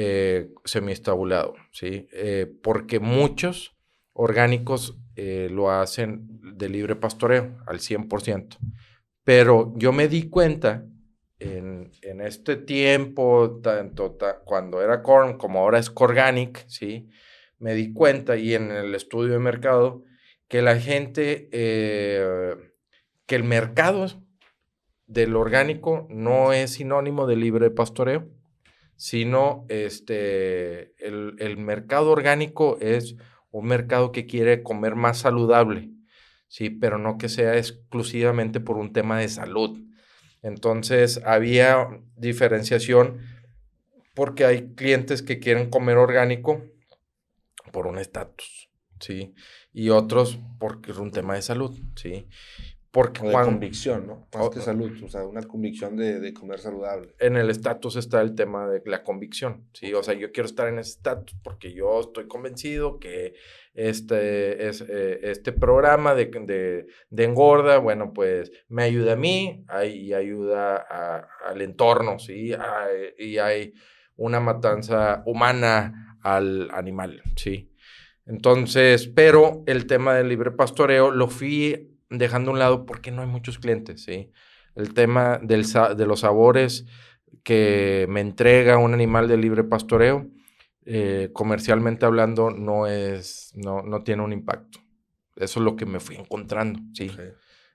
[0.00, 2.06] eh, semiestabulado, ¿sí?
[2.12, 3.76] Eh, porque muchos
[4.12, 8.58] orgánicos eh, lo hacen de libre pastoreo al 100%.
[9.24, 10.86] Pero yo me di cuenta
[11.40, 17.08] en, este tiempo, tanto cuando era corn como ahora es Corganic, ¿sí?
[17.58, 20.04] Me di cuenta y en el estudio de mercado
[20.46, 22.54] que la gente, eh,
[23.26, 24.06] que el mercado
[25.08, 28.37] del orgánico no es sinónimo de libre pastoreo,
[28.98, 33.14] sino este, el, el mercado orgánico es
[33.52, 35.92] un mercado que quiere comer más saludable,
[36.48, 39.78] sí, pero no que sea exclusivamente por un tema de salud.
[40.42, 43.20] Entonces había diferenciación
[44.14, 46.64] porque hay clientes que quieren comer orgánico
[47.72, 49.32] por un estatus, ¿sí?
[49.72, 52.26] Y otros porque es un tema de salud, ¿sí?
[52.90, 54.28] Porque de convicción, ¿no?
[54.34, 57.14] Más que salud, o sea, una convicción de, comer saludable.
[57.18, 59.92] En el estatus está el tema de la convicción, ¿sí?
[59.92, 63.34] O sea, yo quiero estar en ese estatus porque yo estoy convencido que
[63.74, 70.14] este, es, eh, este programa de, de, engorda, bueno, pues me ayuda a mí y
[70.14, 70.76] ayuda
[71.46, 72.52] al entorno, ¿sí?
[73.18, 73.74] y hay
[74.16, 77.70] una matanza humana al animal, ¿sí?
[78.26, 83.22] Entonces, pero el tema del libre pastoreo lo fui dejando a un lado porque no
[83.22, 84.30] hay muchos clientes, ¿sí?
[84.74, 85.64] El tema del,
[85.96, 86.86] de los sabores
[87.42, 90.28] que me entrega un animal de libre pastoreo,
[90.84, 94.78] eh, comercialmente hablando, no, es, no, no tiene un impacto.
[95.36, 97.10] Eso es lo que me fui encontrando, ¿sí?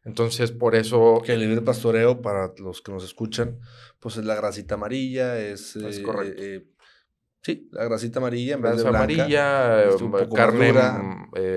[0.06, 1.22] Entonces, por eso...
[1.26, 3.60] Que el libre pastoreo, para los que nos escuchan,
[4.00, 5.78] pues es la grasita amarilla, es...
[5.78, 6.42] Es correcto.
[6.42, 6.73] Eh, eh,
[7.44, 9.86] sí, la grasita amarilla en vez de blanca, amarilla,
[10.34, 10.74] carne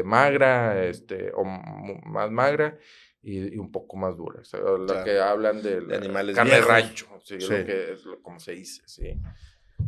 [0.05, 2.77] magra, este, o más magra
[3.23, 4.43] y, un poco más dura.
[4.65, 8.83] O que hablan de, animales carne de rancho, sí, Lo que es como se dice,
[8.87, 9.19] sí.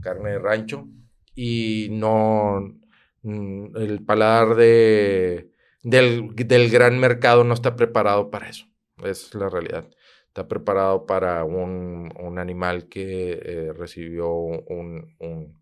[0.01, 0.89] Carne de rancho
[1.35, 2.75] y no
[3.23, 5.51] mm, el paladar de,
[5.83, 8.67] del, gran mercado no está preparado para eso.
[9.05, 9.89] es la realidad.
[10.27, 15.58] Está preparado para un, animal que eh, recibió un,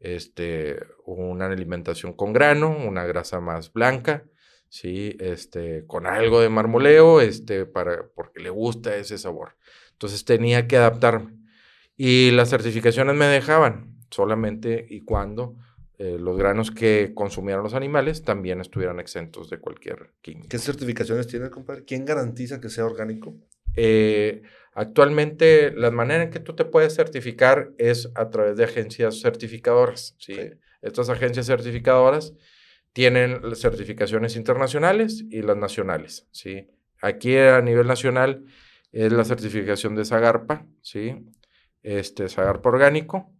[0.00, 4.24] este, una alimentación con grano, una grasa más blanca,
[4.68, 5.16] ¿sí?
[5.20, 9.56] este, con algo de marmoleo, este, para, porque le gusta ese sabor.
[9.92, 11.36] Entonces tenía que adaptarme.
[11.96, 15.56] Y las certificaciones me dejaban solamente y cuando
[15.98, 20.48] eh, los granos que consumieran los animales también estuvieran exentos de cualquier químico.
[20.48, 21.84] ¿Qué certificaciones tiene, compadre?
[21.84, 23.36] ¿Quién garantiza que sea orgánico?
[23.76, 29.20] Eh, Actualmente, la manera en que tú te puedes certificar es a través de agencias
[29.20, 30.14] certificadoras.
[30.18, 30.36] ¿sí?
[30.80, 32.34] Estas agencias certificadoras
[32.92, 36.28] tienen certificaciones internacionales y las nacionales.
[36.30, 36.68] ¿sí?
[37.02, 38.44] Aquí a nivel nacional
[38.92, 41.26] es la certificación de Zagarpa, ¿sí?
[41.82, 43.32] este, Zagarpa Orgánico,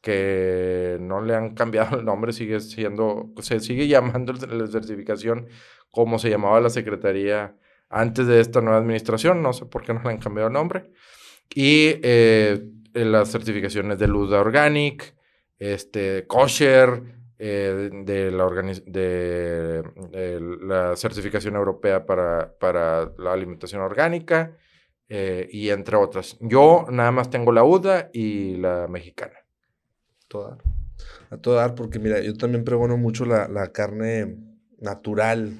[0.00, 5.48] que no le han cambiado el nombre, sigue siendo, se sigue llamando la certificación
[5.90, 7.56] como se llamaba la Secretaría
[7.94, 10.90] antes de esta nueva administración, no sé por qué no le han cambiado el nombre.
[11.54, 12.60] Y eh,
[12.92, 15.14] las certificaciones de Luda Organic,
[15.58, 17.02] este, Kosher,
[17.38, 18.46] eh, de, la
[18.86, 19.82] de,
[20.62, 24.56] la certificación europea para, para la alimentación orgánica
[25.08, 26.36] eh, y entre otras.
[26.40, 29.34] Yo nada más tengo la UDA y la mexicana.
[30.26, 30.58] Toda.
[31.30, 34.36] A todo dar, porque mira, yo también pregono mucho la, la carne
[34.80, 35.52] natural.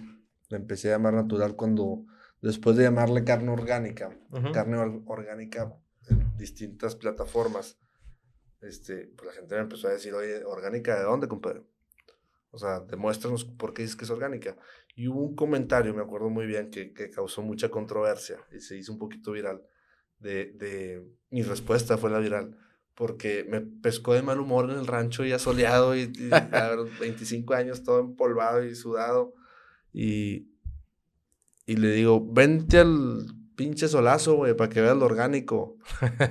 [0.49, 2.07] La empecé a llamar natural cuando
[2.45, 4.15] después de llamarle carne orgánica,
[4.53, 4.77] carne
[5.07, 5.75] orgánica
[6.09, 7.79] en distintas plataformas,
[8.61, 11.63] este, pues la gente me empezó a decir, oye, ¿orgánica de dónde, compadre?
[12.51, 14.57] O sea, demuéstranos por qué dices que es orgánica.
[14.95, 18.77] Y hubo un comentario, me acuerdo muy bien, que, que causó mucha controversia y se
[18.77, 19.63] hizo un poquito viral.
[20.19, 22.59] De, de, mi respuesta fue la viral,
[22.95, 26.99] porque me pescó de mal humor en el rancho ya soleado y, y a los
[27.01, 29.35] 25 años todo empolvado y sudado.
[29.93, 30.54] Y,
[31.67, 35.79] y le digo, vente al pinche solazo, güey, para que veas lo orgánico.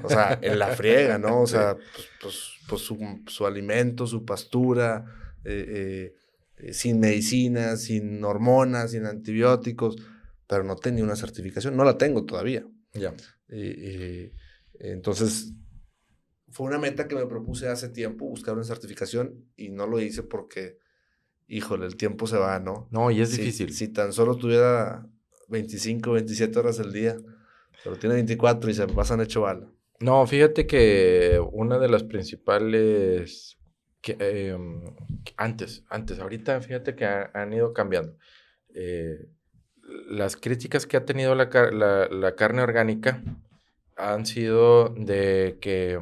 [0.04, 1.42] O sea, en la friega, ¿no?
[1.42, 1.76] O sea,
[2.22, 5.06] pues, pues, pues su, alimento, su pastura,
[5.44, 6.14] eh,
[6.58, 9.96] eh, sin medicinas, sin hormonas, sin antibióticos,
[10.48, 12.66] pero no tenía una certificación, no la tengo todavía.
[12.94, 13.14] Ya.
[14.80, 15.54] entonces,
[16.52, 20.22] fue una meta que me propuse hace tiempo, buscar una certificación, y no lo hice
[20.22, 20.78] porque,
[21.48, 22.88] híjole, el tiempo se va, ¿no?
[22.92, 23.74] No, y es difícil.
[23.74, 25.10] Si tan solo tuviera
[25.54, 27.16] 25, 27 horas al día,
[27.84, 29.68] pero tiene 24 y se pasan hecho bala.
[29.99, 33.58] No, fíjate que una de las principales
[34.01, 34.84] que, em,
[35.38, 38.18] antes, antes, ahorita fíjate que han ido cambiando.
[38.76, 39.30] Eh,
[40.10, 41.45] las críticas que ha tenido la,
[42.10, 43.24] la, carne orgánica
[43.95, 45.99] han sido de que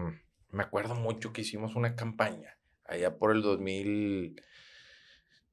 [0.50, 3.42] me acuerdo mucho que hicimos una campaña allá por el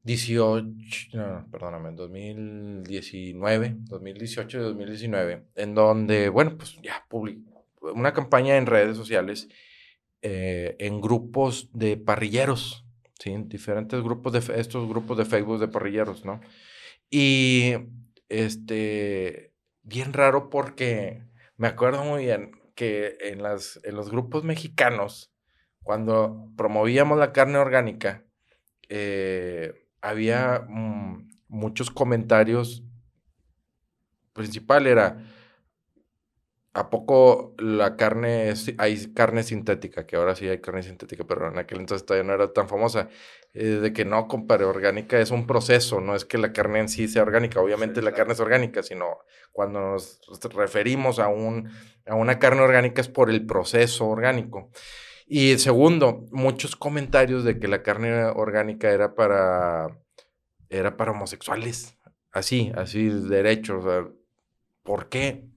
[0.05, 8.57] 2018, no, perdóname, 2019, 2018 y 2019, en donde, bueno, pues ya publicó una campaña
[8.57, 9.49] en redes sociales,
[10.23, 12.87] eh, en grupos de parrilleros,
[13.19, 13.35] ¿sí?
[13.47, 16.41] Diferentes grupos de, estos grupos de Facebook de parrilleros, ¿no?
[17.11, 17.75] Y,
[18.29, 21.23] este, bien raro porque
[21.57, 25.33] me acuerdo muy bien que en, las, en los grupos mexicanos,
[25.83, 28.25] cuando promovíamos la carne orgánica,
[28.89, 32.83] eh, había mm, muchos comentarios.
[34.33, 35.19] Principal era,
[36.79, 41.59] ¿A poco la carne, hay carne sintética, que ahora sí hay carne sintética, pero en
[41.59, 43.09] aquel entonces todavía no era tan famosa,
[43.53, 46.89] eh, de que no, compadre, orgánica es un proceso, no es que la carne en
[46.89, 49.19] sí sea orgánica, obviamente la carne es orgánica, sino
[49.51, 50.21] cuando nos
[50.55, 51.69] referimos a, un,
[52.07, 54.71] a una carne orgánica es por el proceso orgánico.
[55.29, 59.99] Y segundo, muchos comentarios de que la carne orgánica era para,
[60.71, 61.97] era para homosexuales,
[62.33, 64.09] así, así, derecho, o sea,
[64.83, 65.49] ¿por qué?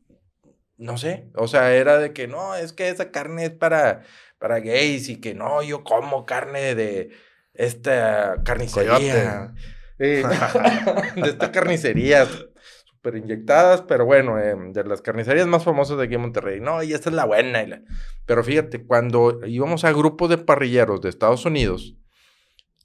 [0.82, 4.01] no sé, o sea, era de que no, es que esa carne es para,
[4.39, 7.11] para gays y que no, yo como carne de
[7.53, 9.53] esta carnicería.
[9.99, 10.22] de
[11.24, 12.28] esta carnicería,
[13.01, 16.59] súper inyectadas, pero bueno, em, de las carnicerías más famosas de aquí en Monterrey.
[16.59, 17.65] No, y esta es la buena.
[18.25, 21.95] Pero fíjate, cuando íbamos a grupos de parrilleros de Estados Unidos,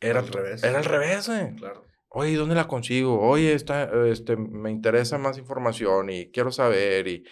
[0.01, 0.63] era al revés.
[0.63, 1.55] Era al revés, güey.
[1.57, 1.85] Claro.
[2.09, 3.21] Oye, ¿dónde la consigo?
[3.21, 7.25] Oye, está, este, me interesa más información y quiero saber y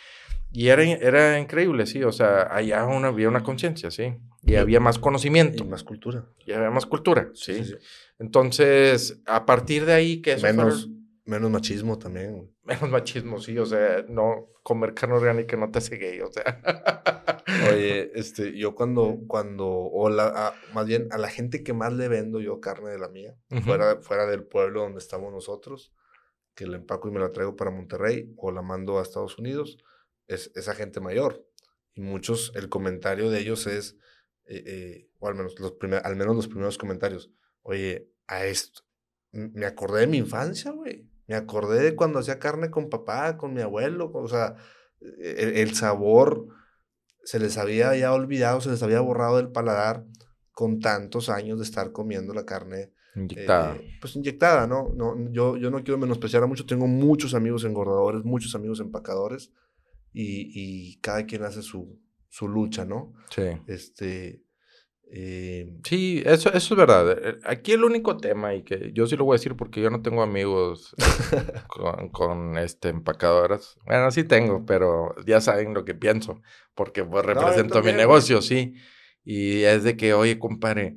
[0.57, 4.15] y era, era increíble, sí, o sea, allá una, había una conciencia, sí,
[4.45, 5.65] y había más conocimiento.
[5.65, 6.27] Y más cultura.
[6.47, 7.61] Y había más cultura, sí.
[8.21, 10.89] Entonces, a partir de ahí que eso menos,
[11.25, 12.54] menos machismo también.
[12.65, 17.43] Menos machismo, sí, o sea, no comer carne orgánica no te hace gay, o sea.
[17.71, 22.09] Oye, este, yo cuando, cuando, o la, más bien a la gente que más le
[22.09, 25.93] vendo yo carne de la mía, fuera, fuera del pueblo donde estamos nosotros,
[26.55, 29.77] que la empaco y me la traigo para Monterrey o la mando a Estados Unidos,
[30.27, 31.47] es esa gente mayor.
[31.93, 33.99] Y muchos, el comentario de ellos es,
[34.47, 37.31] eh, eh, o al menos, los al menos los primeros comentarios,
[37.63, 38.83] oye, a esto,
[39.33, 41.07] me acordé de mi infancia, güey.
[41.27, 44.57] Me acordé de cuando hacía carne con papá, con mi abuelo, o sea,
[45.01, 46.49] e-, el, sabor
[47.25, 50.05] se les había ya olvidado, se les había borrado del paladar
[50.53, 52.93] con tantos años de estar comiendo la carne.
[53.17, 53.77] Inyectada.
[53.77, 54.93] Eh, pues inyectada, ¿no?
[54.95, 59.51] no yo, yo no quiero menospreciar a mucho, tengo muchos amigos engordadores, muchos amigos empacadores,
[60.17, 63.15] y, cada quien hace su, su lucha, ¿no?
[63.31, 63.43] Sí.
[63.67, 64.44] Este.
[65.11, 67.13] Eh, sí, eso, eso es verdad.
[67.13, 69.91] Eh, aquí el único tema, y que yo sí lo voy a decir porque yo
[69.91, 70.95] no tengo amigos
[71.69, 73.77] con, con, este, empacadoras.
[73.87, 76.43] Bueno, sí tengo, pero ya saben lo que pienso,
[76.75, 78.75] porque pues, represento mi negocio, sí.
[79.25, 80.97] Y es de que, oye, compadre,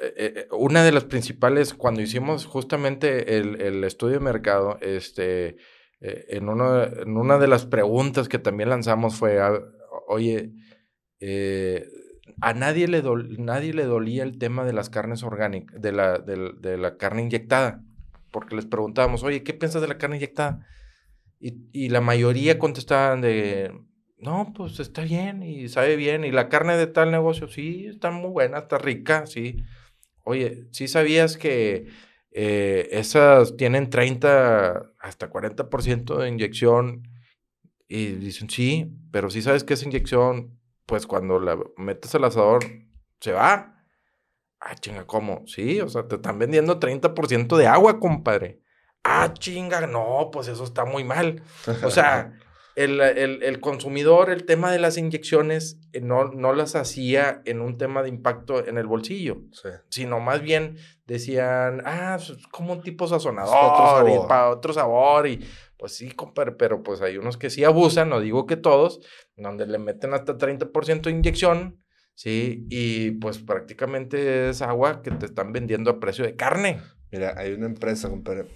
[0.00, 5.56] eh, una de las principales, cuando hicimos justamente el, el estudio de mercado, este,
[6.02, 9.38] eh, en, en, una de las preguntas que también lanzamos fue,
[10.08, 10.52] oye,
[11.20, 11.86] eh,
[12.42, 13.02] a nadie le,
[13.38, 17.82] nadie le dolía el tema de las carnes orgánicas, de la, de, la carne inyectada,
[18.32, 20.66] porque les preguntábamos, oye, ¿qué piensas de la carne inyectada?
[21.38, 23.72] Y, y, la mayoría contestaban de,
[24.18, 28.10] no, pues está bien y sabe bien, y la carne de tal negocio, sí, está
[28.10, 29.62] muy buena, está rica, sí.
[30.24, 31.86] Oye, ¿sí sabías que
[32.32, 37.08] eh, esas tienen 30 hasta 40% de inyección
[37.86, 42.64] y dicen, sí, pero si sabes que esa inyección, pues cuando la metes al asador,
[43.20, 43.84] se va.
[44.60, 45.42] Ah, chinga, ¿cómo?
[45.46, 48.60] Sí, o sea, te están vendiendo 30% de agua, compadre.
[49.04, 51.42] Ah, chinga, no, pues eso está muy mal.
[51.82, 52.32] O sea,
[52.76, 57.60] el, el, el, consumidor, el tema de las inyecciones, eh, no, no las hacía en
[57.60, 59.68] un tema de impacto en el bolsillo, Sí.
[59.88, 60.76] sino más bien
[61.06, 64.10] decían, ah, pues, como un tipo sazonador, otro sabor.
[64.10, 65.44] y para otro sabor, y
[65.82, 69.00] pues sí, compadre, pero pues hay unos que sí abusan, no digo que todos,
[69.36, 71.82] donde le meten hasta 30% de inyección,
[72.14, 76.80] sí, y pues prácticamente es agua que te están vendiendo a precio de carne.
[77.10, 78.46] Mira, hay una empresa, compadre,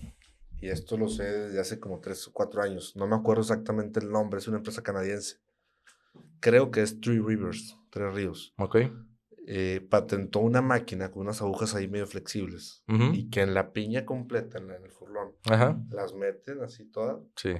[0.61, 2.95] y esto lo sé desde hace como tres o cuatro años.
[2.95, 5.39] No me acuerdo exactamente el nombre, es una empresa canadiense.
[6.39, 8.55] Creo que es Three Rivers, Tres Ríos.
[8.57, 8.77] Ok.
[9.49, 12.83] Eh, patentó una máquina con unas agujas ahí medio flexibles
[13.13, 15.81] y que en la piña completa, en, la- en el furlón, Ajá.
[15.91, 17.55] las meten así todas Sí.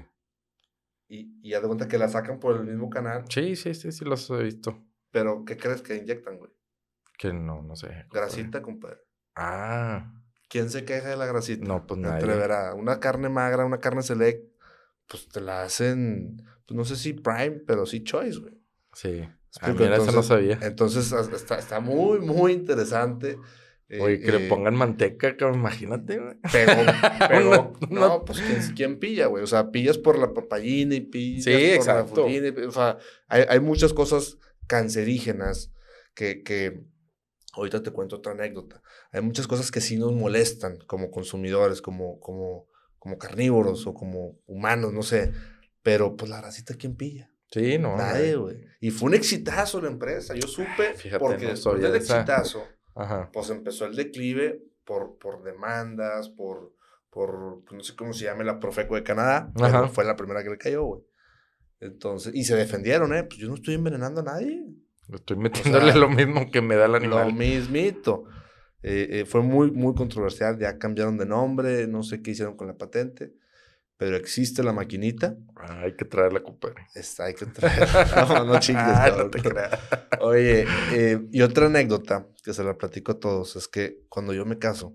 [1.09, 3.25] y, y haz de cuenta que las sacan por el mismo canal.
[3.31, 4.85] Sí, sí, sí, sí, los he visto.
[5.13, 6.51] Pero, ¿qué crees que inyectan, güey?
[7.17, 7.87] Que no, no sé.
[7.87, 8.09] compadre.
[8.13, 8.99] Grasita, compadre.
[9.37, 10.13] Ah,
[10.49, 11.65] ¿Quién se queja de la grasita?
[11.67, 12.27] no, pues nadie.
[12.27, 14.45] verá, una carne magra, una carne select,
[15.07, 18.61] pues te la hacen, pues no sé si prime, pero sí choice, güey.
[18.93, 19.29] Sí.
[19.61, 20.59] Ah, eso no entonces- sabía.
[20.63, 23.39] Entonces as- está, está muy, muy interesante.
[23.89, 26.35] Eh, Oye, que le eh, pongan manteca, cabrón, imagínate, güey.
[26.53, 26.73] Pegó,
[27.29, 27.73] pegó.
[27.89, 29.45] Una- no, pues ¿quién, quién pilla, güey?
[29.45, 32.23] O sea, pillas por la papayina y pillas Sí, por exacto.
[32.23, 32.99] la fulina y- o sea,
[33.29, 35.73] hay, hay muchas cosas cancerígenas
[36.15, 36.81] que, que...
[37.55, 38.83] Ahorita te cuento otra anécdota.
[39.13, 42.67] Hay muchas cosas que sí nos molestan como consumidores, como, como,
[42.99, 45.33] como carnívoros o como humanos, no sé.
[45.83, 47.31] Pero pues la grasita, ¿quién pilla?
[47.51, 47.97] Sí, no.
[47.97, 48.65] Nadie, güey.
[48.81, 50.35] Y fue un exitazo la empresa.
[50.35, 52.17] Yo supe, Fíjate, porque no después del de esa.
[52.19, 53.31] exitazo, Ajá.
[53.33, 56.75] pues empezó el declive por, por demandas, por,
[57.11, 59.89] por, pues, no sé cómo se llame, la Profeco de Canadá, Ajá.
[59.89, 61.03] fue la primera que le cayó, güey.
[61.81, 63.25] Entonces, y se defendieron, ¿eh?
[63.25, 64.65] Pues yo no estoy envenenando a nadie.
[65.13, 67.33] Estoy metiéndole sea, lo mismo que me da el Lo animal.
[67.35, 68.25] mismito.
[68.83, 72.67] Eh, eh, fue muy, muy controversial, ya cambiaron de nombre, no sé qué hicieron con
[72.69, 73.33] la patente,
[73.97, 76.87] pero existe la maquinita, Ah, hay que traerla, compadre.
[76.95, 77.89] está, hay que traer.
[78.29, 79.71] no, no chingues, Ah, no te creas.
[80.21, 84.45] Oye, eh, y otra anécdota que se la platico a todos es que cuando yo
[84.45, 84.95] me caso,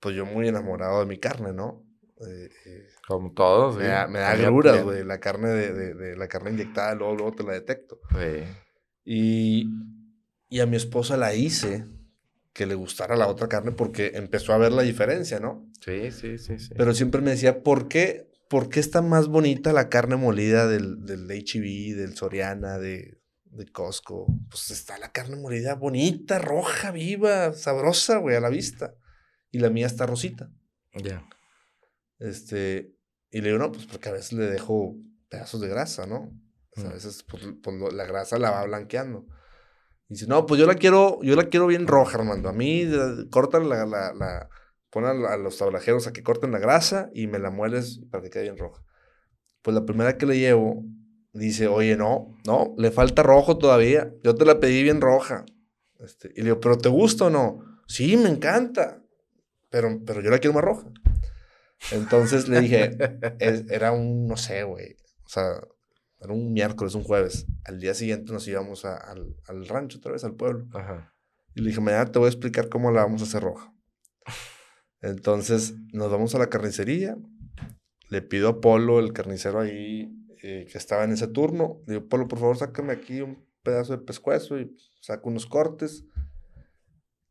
[0.00, 1.84] pues yo muy enamorado de mi carne, ¿no?
[2.20, 6.16] Eh, eh, Como todos, me da, me da agruras, güey, la carne de, de- de
[6.16, 7.98] la carne inyectada, luego, luego te la detecto.
[8.10, 8.44] Sí.
[9.04, 9.68] Y,
[10.48, 11.84] y a mi esposa la hice
[12.54, 15.70] que le gustara la otra carne porque empezó a ver la diferencia, ¿no?
[15.84, 16.72] Sí, sí, sí, sí.
[16.76, 21.04] Pero siempre me decía, ¿por qué, por qué está más bonita la carne molida del,
[21.04, 24.26] del H-E-B, del Soriana, de, de Costco?
[24.48, 28.94] Pues está la carne molida bonita, roja, viva, sabrosa, güey, a la vista.
[29.50, 30.48] Y la mía está rosita.
[31.02, 31.28] Ya.
[32.18, 32.94] Este,
[33.30, 34.96] y le digo, no, pues porque a veces le dejo
[35.28, 36.32] pedazos de grasa, ¿no?
[36.76, 36.94] O sea, a Mm.
[36.94, 39.26] veces pues, pues, la grasa la va blanqueando.
[40.08, 42.48] Y dice, no, pues yo la quiero, yo la quiero bien roja, Armando.
[42.48, 42.86] A mí,
[43.30, 44.48] cortan la, la, la
[44.90, 48.22] pon a, a los tablajeros a que corten la grasa y me la mueles para
[48.22, 48.82] que quede bien roja.
[49.62, 50.84] Pues la primera que le llevo,
[51.32, 54.12] dice, oye, no, no, le falta rojo todavía.
[54.22, 55.46] Yo te la pedí bien roja.
[56.00, 57.64] Este, y le digo, ¿pero te gusta o no?
[57.88, 59.02] Sí, me encanta.
[59.70, 60.86] Pero, pero yo la quiero más roja.
[61.92, 62.96] Entonces le dije,
[63.40, 64.96] es- era un, no sé, güey.
[65.24, 65.60] O sea,
[66.24, 67.46] era un miércoles, un jueves.
[67.64, 70.66] Al día siguiente nos íbamos a- al, al rancho otra vez, al pueblo.
[70.74, 71.14] Ajá.
[71.54, 73.72] Y le dije, mañana te voy a explicar cómo la vamos a hacer roja.
[75.00, 77.16] Entonces nos vamos a la carnicería.
[78.08, 80.12] Le pido a Polo, el carnicero ahí
[80.42, 81.82] eh, que estaba en ese turno.
[81.86, 86.04] Le digo, Polo, por favor, sácame aquí un pedazo de pescuezo y saco unos cortes.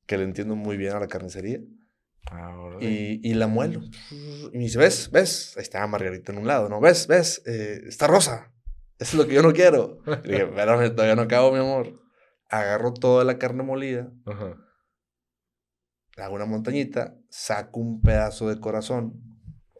[0.05, 1.61] Que le entiendo muy bien a la carnicería.
[2.31, 2.77] Ahora.
[2.81, 3.81] Y, y la muelo.
[4.51, 5.09] Y me dice, ¿ves?
[5.11, 5.53] ¿Ves?
[5.57, 6.79] Ahí estaba Margarita en un lado, ¿no?
[6.79, 7.07] ¿Ves?
[7.07, 7.41] ¿Ves?
[7.45, 8.52] Eh, está rosa.
[9.03, 9.97] Eso es lo que yo no quiero.
[10.05, 11.99] Le dije, espérame, todavía no acabo, mi amor.
[12.49, 14.55] Agarro toda la carne molida, Ajá.
[16.17, 19.13] hago una montañita, saco un pedazo de corazón,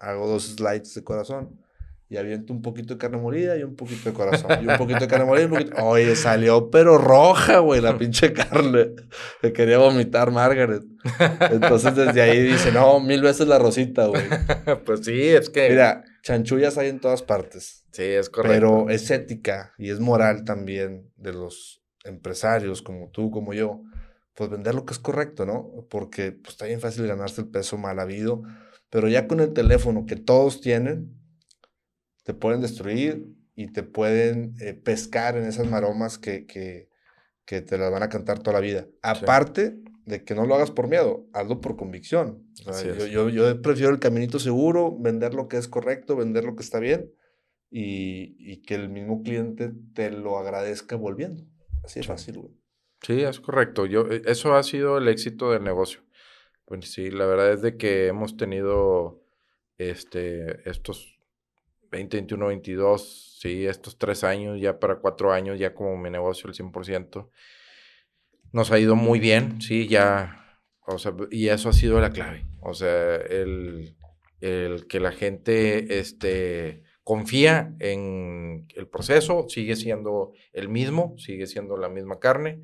[0.01, 1.57] hago dos slides de corazón
[2.09, 4.51] y aviento un poquito de carne molida y un poquito de corazón.
[4.61, 5.86] Y un poquito de carne molida y un poquito...
[5.86, 8.91] Oye, salió pero roja, güey, la pinche carne.
[9.41, 10.84] Me quería vomitar Margaret.
[11.49, 14.24] Entonces desde ahí dice, no, mil veces la rosita, güey.
[14.86, 15.69] pues sí, es que.
[15.69, 18.53] Mira, chanchullas hay en todas partes, Sí, es correcto.
[18.53, 23.84] pero es ética y es moral también de los empresarios como tú, como yo,
[24.34, 25.86] pues vender lo que es correcto, ¿no?
[25.89, 28.41] Porque pues está bien fácil ganarse el peso mal habido,
[28.89, 31.13] pero ya con el teléfono que todos tienen,
[32.24, 36.89] te pueden destruir y te pueden eh, pescar en esas maromas que, que,
[37.45, 38.88] que te las van a cantar toda la vida.
[39.01, 42.45] Aparte de que no lo hagas por miedo, hazlo por convicción.
[42.66, 46.16] O sea, Así yo, yo, yo prefiero el caminito seguro, vender lo que es correcto,
[46.16, 47.12] vender lo que está bien
[47.70, 51.43] y, y que el mismo cliente te lo agradezca volviendo.
[51.84, 52.54] Así es fácil, güey.
[53.01, 53.86] Sí, es correcto.
[53.86, 56.01] Yo, eh, eso ha sido el éxito del negocio.
[56.66, 59.22] Pues sí, la verdad es de que hemos tenido
[59.78, 61.20] este, estos
[61.91, 66.56] 2021, 22, sí, estos tres años, ya para cuatro años, ya como mi negocio al
[66.56, 67.30] 100%.
[68.54, 72.45] Nos ha ido muy bien, sí, ya, o sea, y eso ha sido la clave.
[72.62, 73.97] O sea, el,
[74.41, 81.78] el que la gente, este, confía en el proceso, sigue siendo el mismo, sigue siendo
[81.78, 82.64] la misma carne.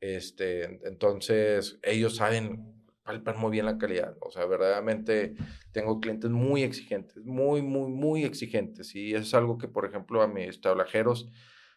[0.00, 4.16] Este, entonces, ellos saben, palpan muy bien la calidad.
[4.20, 5.34] O sea, verdaderamente
[5.72, 8.94] tengo clientes muy exigentes, muy, muy, muy exigentes.
[8.94, 11.30] Y es algo que, por ejemplo, a mis tablajeros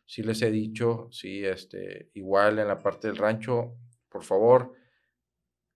[0.05, 3.75] sí les he dicho, sí, este, igual en la parte del rancho,
[4.09, 4.73] por favor,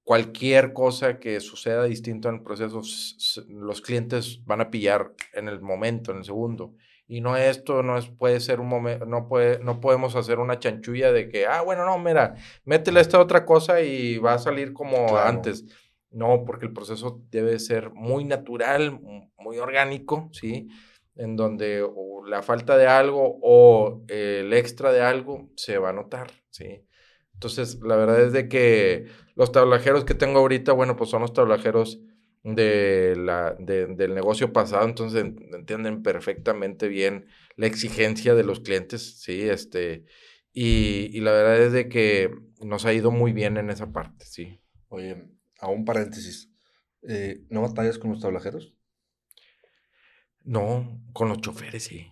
[0.04, 2.82] cualquier cosa que suceda distinto en el proceso,
[3.48, 6.76] los clientes van a pillar en el momento, en el segundo.
[7.08, 10.60] Y no esto, no es, puede ser un momento, no, puede, no podemos hacer una
[10.60, 14.74] chanchulla de que, ah, bueno, no, mira, métele esta otra cosa y va a salir
[14.74, 15.66] como antes.
[16.12, 19.00] No, porque el proceso debe ser muy natural,
[19.38, 20.70] muy orgánico, ¿sí?
[21.20, 21.86] En donde
[22.26, 26.86] la falta de algo o el extra de algo se va a notar, ¿sí?
[27.34, 31.34] Entonces, la verdad es de que los tablajeros que tengo ahorita, bueno, pues son los
[31.34, 32.02] tablajeros
[32.44, 39.42] de la, del negocio pasado, entonces entienden perfectamente bien la exigencia de los clientes, sí,
[39.42, 40.06] este,
[40.54, 44.62] y, la verdad es de que nos ha ido muy bien en esa parte, sí.
[44.88, 45.26] Oye,
[45.60, 46.50] a un paréntesis,
[47.08, 48.74] eh, ¿no batallas con los tablajeros?
[50.44, 52.12] No, con los choferes sí.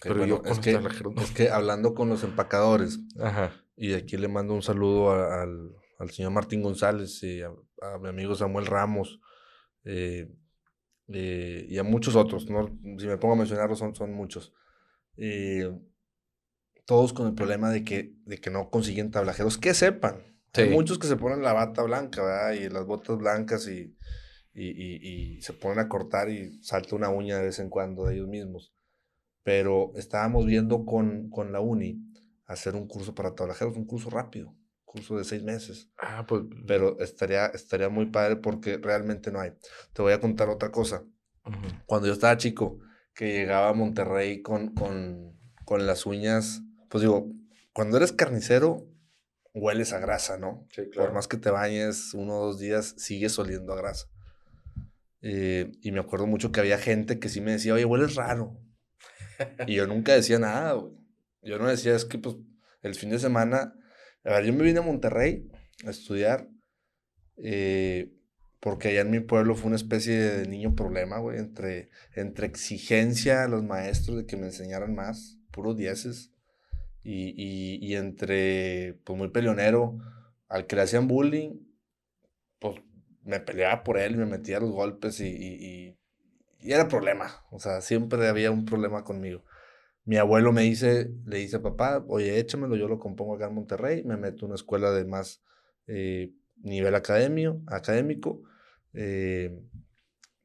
[0.00, 0.80] Pero yo con es, que,
[1.16, 3.52] es que hablando con los empacadores, Ajá.
[3.80, 5.72] Y aquí le mando un saludo al,
[6.10, 7.52] señor Martín González y a,
[8.00, 9.20] mi amigo Samuel Ramos
[9.84, 10.28] eh,
[11.06, 12.50] eh, y a muchos otros.
[12.50, 12.76] ¿no?
[12.98, 14.52] Si me pongo a mencionarlos, son, son muchos.
[15.16, 15.72] Eh,
[16.86, 20.24] todos con el problema de que, de que no consiguen tablajeros que sepan.
[20.54, 23.96] Hay muchos que se ponen la bata blanca y las botas blancas y,
[24.58, 28.28] y, se ponen a cortar y salta una uña de vez en cuando de ellos
[28.28, 28.72] mismos.
[29.42, 32.02] Pero estábamos viendo con, con la uni
[32.46, 34.54] hacer un curso para tablajeros, un curso rápido,
[34.84, 35.90] curso de seis meses.
[35.98, 36.42] Ah, pues.
[36.66, 39.52] Pero estaría, estaría muy padre porque realmente no hay.
[39.92, 41.04] Te voy a contar otra cosa.
[41.86, 42.78] Cuando yo estaba chico,
[43.14, 47.32] que llegaba a Monterrey con, con, con las uñas, pues digo,
[47.72, 48.86] cuando eres carnicero,
[49.54, 50.66] hueles a grasa, ¿no?
[50.70, 51.08] Sí, claro.
[51.08, 54.08] Por más que te bañes uno o dos días, sigues oliendo a grasa.
[55.20, 58.60] Eh, y me acuerdo mucho que había gente que sí me decía, oye, hueles raro.
[59.66, 60.92] y yo nunca decía nada, güey.
[61.42, 62.36] Yo no decía, es que pues
[62.82, 63.74] el fin de semana,
[64.24, 65.48] a ver, yo me vine a Monterrey
[65.86, 66.48] a estudiar,
[67.36, 68.12] eh,
[68.60, 73.44] porque allá en mi pueblo fue una especie de niño problema, güey, entre, entre exigencia
[73.44, 76.32] a los maestros de que me enseñaran más, puros dieces,
[77.02, 79.98] y, y, y entre, pues muy peleonero,
[80.48, 81.67] al que le hacían bullying,
[83.28, 85.98] me peleaba por él, me metía los golpes y, y,
[86.62, 89.44] era problema, o sea, siempre había un problema conmigo.
[90.04, 93.54] Mi abuelo me dice, le dice a papá, oye, échamelo, yo lo compongo acá en
[93.54, 95.42] Monterrey, me meto en una escuela de más
[95.86, 98.42] eh, nivel académico, académico
[98.94, 99.60] eh,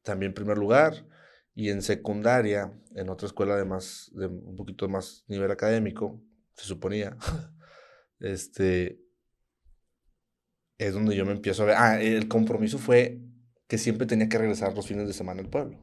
[0.02, 1.06] también primer lugar,
[1.54, 6.22] y en secundaria, en otra escuela de más, de un poquito más nivel académico,
[6.52, 7.16] se suponía,
[8.20, 9.00] este,
[10.78, 13.20] es donde yo me empiezo a ver, ah, el compromiso fue
[13.68, 15.78] que siempre tenía que regresar los fines de semana al pueblo.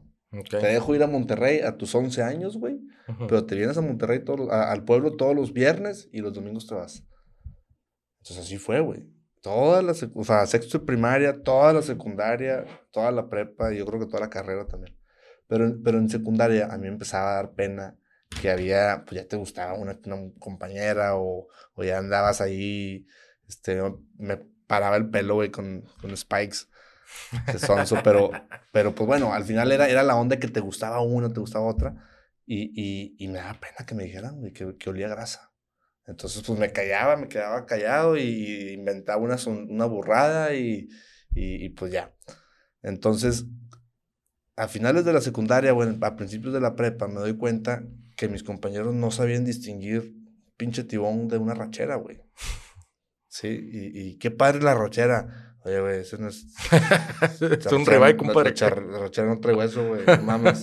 [0.50, 2.80] Te dejo ir a Monterrey a tus 11 años, güey.
[3.28, 7.04] Pero te vienes a Monterrey, al pueblo todos los viernes y los domingos te vas.
[8.20, 9.10] Entonces así fue, güey.
[9.42, 13.86] Toda la, o sea, sexto de primaria, toda la secundaria, toda la prepa, y yo
[13.86, 14.96] creo que toda la carrera también.
[15.48, 17.98] Pero, pero en secundaria a mí me empezaba a dar pena
[18.40, 23.06] que había, pues ya te gustaba una, una compañera o, o, ya andabas ahí,
[23.50, 23.82] este,
[24.18, 24.38] me
[24.72, 26.60] paraba el pelo, güey, con, con spikes
[27.60, 28.32] sonso, pero,
[28.72, 31.66] pero pues bueno, al final era, era la onda que te gustaba una, te gustaba
[31.66, 31.94] otra,
[32.46, 35.52] y, y, y me daba pena que me dijeran, que, que olía grasa.
[36.06, 40.88] Entonces, pues me callaba, me quedaba callado y inventaba una, una burrada y,
[41.36, 42.16] y, pues ya.
[42.82, 43.44] Entonces,
[44.56, 47.84] a finales de la secundaria, bueno, a principios de la prepa, me doy cuenta
[48.16, 50.16] que mis compañeros no sabían distinguir
[50.56, 52.22] pinche tibón de una rachera, güey.
[53.32, 56.48] Sí, y, y qué padre la rachera Oye, güey, eso no es.
[57.42, 58.54] es un ribeye, compadre.
[58.60, 60.02] La rachera no trae hueso, güey.
[60.24, 60.62] mames.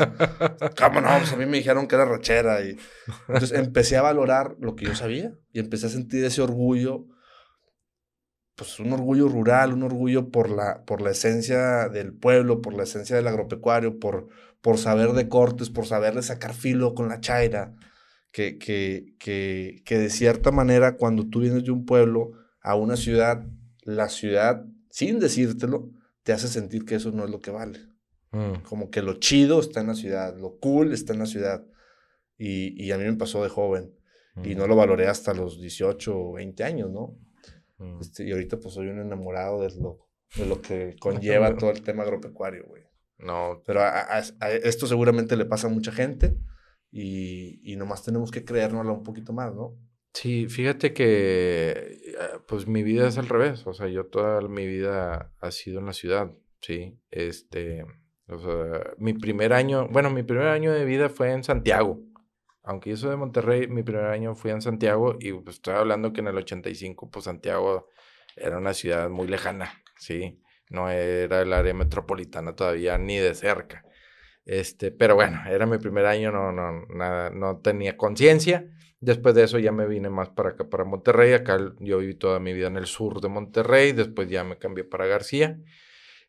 [0.76, 1.08] ¿Cómo no?
[1.18, 2.62] Pues a mí me dijeron que era rachera.
[2.62, 2.76] Y...
[3.28, 7.06] Entonces empecé a valorar lo que yo sabía y empecé a sentir ese orgullo.
[8.56, 12.82] Pues un orgullo rural, un orgullo por la, por la esencia del pueblo, por la
[12.82, 14.26] esencia del agropecuario, por,
[14.60, 17.72] por saber de cortes, por saberle sacar filo con la chaira.
[18.32, 22.32] Que, que, que, que de cierta manera, cuando tú vienes de un pueblo
[22.70, 23.46] a una ciudad,
[23.82, 25.90] la ciudad sin decírtelo,
[26.22, 27.78] te hace sentir que eso no es lo que vale.
[28.32, 28.62] Mm.
[28.68, 31.64] Como que lo chido está en la ciudad, lo cool está en la ciudad.
[32.36, 33.94] Y, y a mí me pasó de joven.
[34.44, 34.58] Y Mm.
[34.58, 37.16] no lo valoré hasta los 18 o 20 años, ¿no?
[37.78, 38.00] Mm.
[38.00, 40.06] Este, y ahorita pues soy un enamorado de lo,
[40.36, 42.82] de lo que conlleva todo el tema agropecuario, güey.
[43.18, 43.88] No, Pero a,
[44.18, 46.36] a- a esto seguramente le pasa a mucha gente
[46.90, 49.74] y, y nomás tenemos que creérnosla un poquito más, ¿no?
[50.12, 54.66] Sí, fíjate que eh, pues mi vida es al revés, o sea, yo toda mi
[54.66, 57.84] vida ha sido en la ciudad, sí, este,
[58.96, 62.00] mi primer año, bueno, mi primer año de vida fue en Santiago,
[62.64, 66.12] aunque yo soy de Monterrey, mi primer año fui en Santiago y pues estoy hablando
[66.12, 67.88] que en el 85, pues Santiago
[68.34, 73.84] era una ciudad muy lejana, sí, no era el área metropolitana todavía ni de cerca.
[74.44, 78.66] Este, pero bueno, era mi primer año, no, no, nada, no tenía conciencia.
[79.00, 81.32] Después de eso ya me vine más para acá, para Monterrey.
[81.32, 83.92] Acá yo viví toda mi vida en el sur de Monterrey.
[83.92, 85.60] Después ya me cambié para García.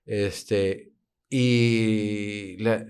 [0.06, 0.92] Este,
[1.30, 2.86] y la-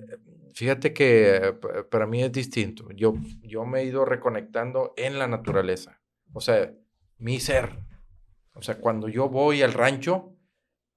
[0.54, 2.90] fíjate que pa- para mí es distinto.
[2.92, 3.14] Yo,
[3.44, 6.02] yo me he ido reconectando en la naturaleza.
[6.34, 6.74] O sea,
[7.18, 7.80] mi ser.
[8.54, 10.36] O sea, cuando yo voy al rancho,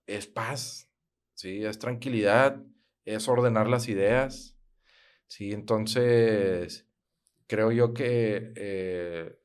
[0.07, 0.91] es paz,
[1.35, 1.65] ¿sí?
[1.65, 2.61] Es tranquilidad,
[3.05, 4.59] es ordenar las ideas,
[5.29, 5.53] ¿sí?
[5.53, 6.89] Entonces,
[7.53, 8.53] creo yo que...
[8.57, 9.37] eh,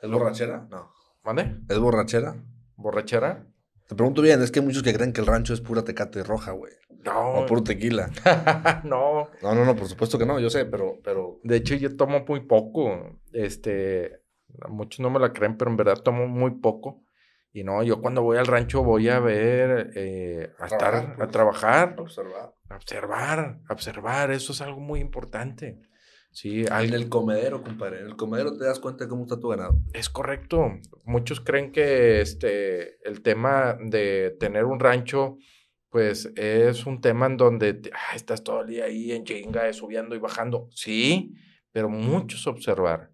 [0.00, 0.66] ¿Es Lo- borrachera?
[0.70, 0.90] No.
[1.24, 1.58] ¿Mande?
[1.68, 2.34] ¿Es borrachera?
[2.76, 3.46] ¿Borrachera?
[3.88, 6.24] Te pregunto bien, es que hay muchos que creen que el rancho es pura tecate
[6.24, 6.72] roja, güey.
[7.04, 7.34] No.
[7.34, 8.10] O puro tequila.
[8.84, 9.28] no.
[9.42, 12.24] No, no, no, por supuesto que no, yo sé, pero, pero De hecho, yo tomo
[12.26, 13.20] muy poco.
[13.32, 14.22] Este,
[14.68, 17.04] muchos no me la creen, pero en verdad tomo muy poco.
[17.52, 21.16] Y no, yo cuando voy al rancho voy a ver, eh, a estar, Trabajar, a
[21.16, 21.30] pues.
[21.30, 22.54] trabajar, observar.
[22.70, 24.30] a observar, a observar.
[24.30, 25.80] Eso es algo muy importante.
[26.32, 28.00] Sí, En el comedero, compadre.
[28.00, 29.74] En el comedero te das cuenta de cómo está tu ganado.
[29.92, 30.72] Es correcto.
[31.04, 35.36] Muchos creen que este, el tema de tener un rancho,
[35.90, 39.70] pues es un tema en donde te- ah, estás todo el día ahí en chinga,
[39.74, 40.68] subiendo y bajando.
[40.72, 41.34] Sí,
[41.70, 43.10] pero muchos observar.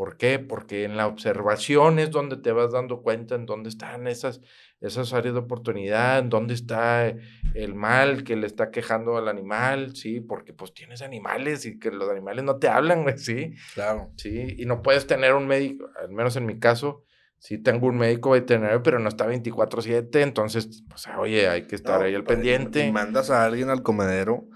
[0.00, 0.38] ¿Por qué?
[0.38, 4.40] Porque en la observación es donde te vas dando cuenta en dónde están esas,
[4.80, 7.14] esas áreas de oportunidad, en dónde está
[7.52, 11.90] el mal que le está quejando al animal, sí, porque pues tienes animales y que
[11.90, 13.52] los animales no te hablan, güey, sí.
[13.74, 14.10] Claro.
[14.16, 17.04] Sí, y no puedes tener un médico, al menos en mi caso,
[17.38, 21.98] sí tengo un médico veterinario, pero no está 24/7, entonces, pues, oye, hay que estar
[22.00, 22.86] No, ahí al compadre, pendiente.
[22.86, 24.48] y mandas a alguien al comedero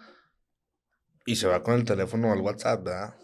[1.27, 3.15] y se va con el teléfono al WhatsApp, ¿verdad?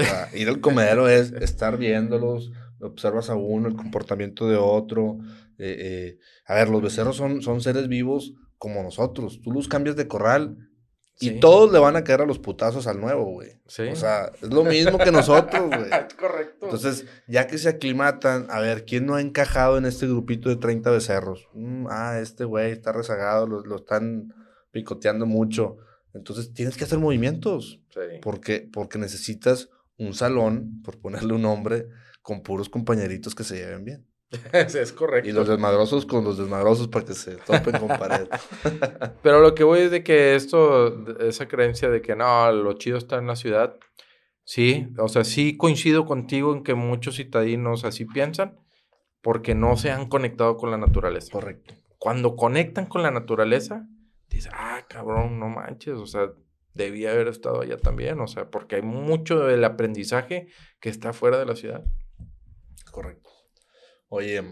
[0.00, 5.18] O sea, ir al comedero es estar viéndolos, observas a uno, el comportamiento de otro.
[5.58, 9.40] eh, eh, A ver, los becerros son, son seres vivos como nosotros.
[9.42, 10.56] Tú los cambias de corral
[11.22, 13.60] y Sí, todos le van a caer a los putazos al nuevo, güey.
[13.66, 13.82] Sí.
[13.82, 15.82] O sea, es lo mismo que nosotros, güey.
[16.08, 16.64] es correcto.
[16.66, 20.56] Entonces, ya que se aclimatan, a ver, ¿quién no ha encajado en este grupito de
[20.56, 21.46] 30 becerros?
[21.52, 24.32] Mm, ah, este güey está rezagado, lo, lo están
[24.70, 25.76] picoteando mucho.
[26.14, 28.00] Entonces, tienes que hacer movimientos, Sí.
[28.22, 29.68] porque, porque necesitas
[30.00, 31.86] un salón, por ponerle un nombre,
[32.22, 34.06] con puros compañeritos que se lleven bien.
[34.52, 35.28] es, correcto.
[35.28, 38.28] Y los desmadrosos con los desmadrosos para que se topen con pared.
[39.22, 42.96] Pero lo que voy es de que esto, esa creencia de que no, lo chido
[42.96, 43.76] está en la ciudad,
[44.44, 48.58] sí, o sea, sí coincido contigo en que muchos citadinos así piensan,
[49.20, 51.32] porque no se han conectado con la naturaleza.
[51.32, 51.74] Correcto.
[51.98, 53.86] cuando conectan con la naturaleza,
[54.30, 56.30] dices, ah, cabrón, no manches, o sea,
[56.74, 60.48] debía haber estado allá también, o sea, porque hay mucho del aprendizaje
[60.80, 61.84] que está fuera de la ciudad.
[62.90, 63.30] Correcto.
[64.08, 64.42] Oye,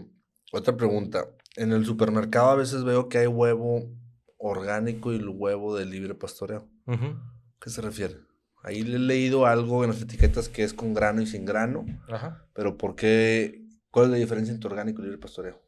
[0.51, 1.27] otra pregunta.
[1.55, 3.89] En el supermercado a veces veo que hay huevo
[4.37, 6.67] orgánico y el huevo de libre pastoreo.
[6.85, 7.19] Ujú.
[7.61, 8.15] ¿Qué se refiere?
[8.63, 11.85] Ahí le he leído algo en las etiquetas que es con grano y sin grano,
[12.09, 12.45] Ajá.
[12.53, 13.63] pero ¿por qué?
[13.91, 15.61] ¿Cuál es la diferencia entre orgánico y libre pastoreo?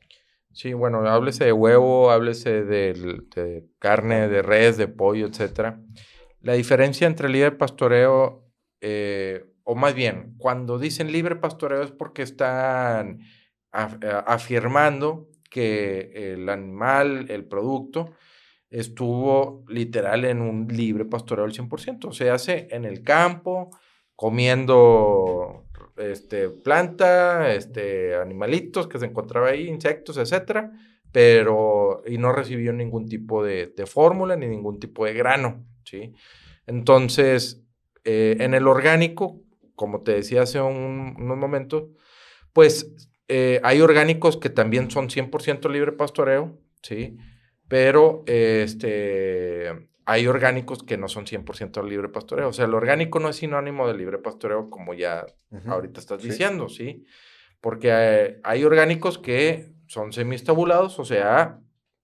[0.54, 5.82] Sí, bueno, háblese de huevo, háblese del- de, carne, de res, de pollo, etcétera.
[6.42, 12.24] La diferencia entre libre pastoreo, eh, o más bien, cuando dicen libre pastoreo es porque
[12.24, 13.20] están
[13.74, 18.12] eh, afirmando que el animal, el producto,
[18.70, 22.12] estuvo literal en un libre pastoreo al 100%.
[22.12, 23.70] Se hace en el campo,
[24.16, 25.66] comiendo
[25.98, 30.72] este, planta, este, animalitos que se encontraba ahí, insectos, etcétera,
[31.12, 36.14] pero y no recibió ningún tipo de, de fórmula ni ningún tipo de grano, ¿sí?
[36.68, 37.64] Entonces,
[38.04, 39.42] eh, en el orgánico,
[39.76, 41.86] como te decía hace un- unos momentos,
[42.54, 47.18] pues eh, hay orgánicos que también son 100% libre pastoreo, ¿sí?
[47.68, 52.50] Pero este, hay orgánicos que no son 100% libre pastoreo.
[52.50, 55.26] O sea, el orgánico no es sinónimo de libre pastoreo, como ya
[55.68, 56.30] ahorita estás Sí.
[56.30, 57.06] diciendo, ¿sí?
[57.62, 61.60] Porque eh, hay orgánicos que son semistabulados, o sea,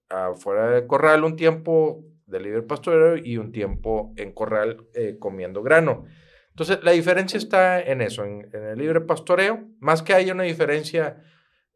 [0.10, 5.64] afuera de corral un tiempo de libre pastoreo y un tiempo en corral eh, comiendo
[5.64, 6.04] grano.
[6.50, 11.24] Entonces, la diferencia está en eso, en, el libre pastoreo, más que haya una diferencia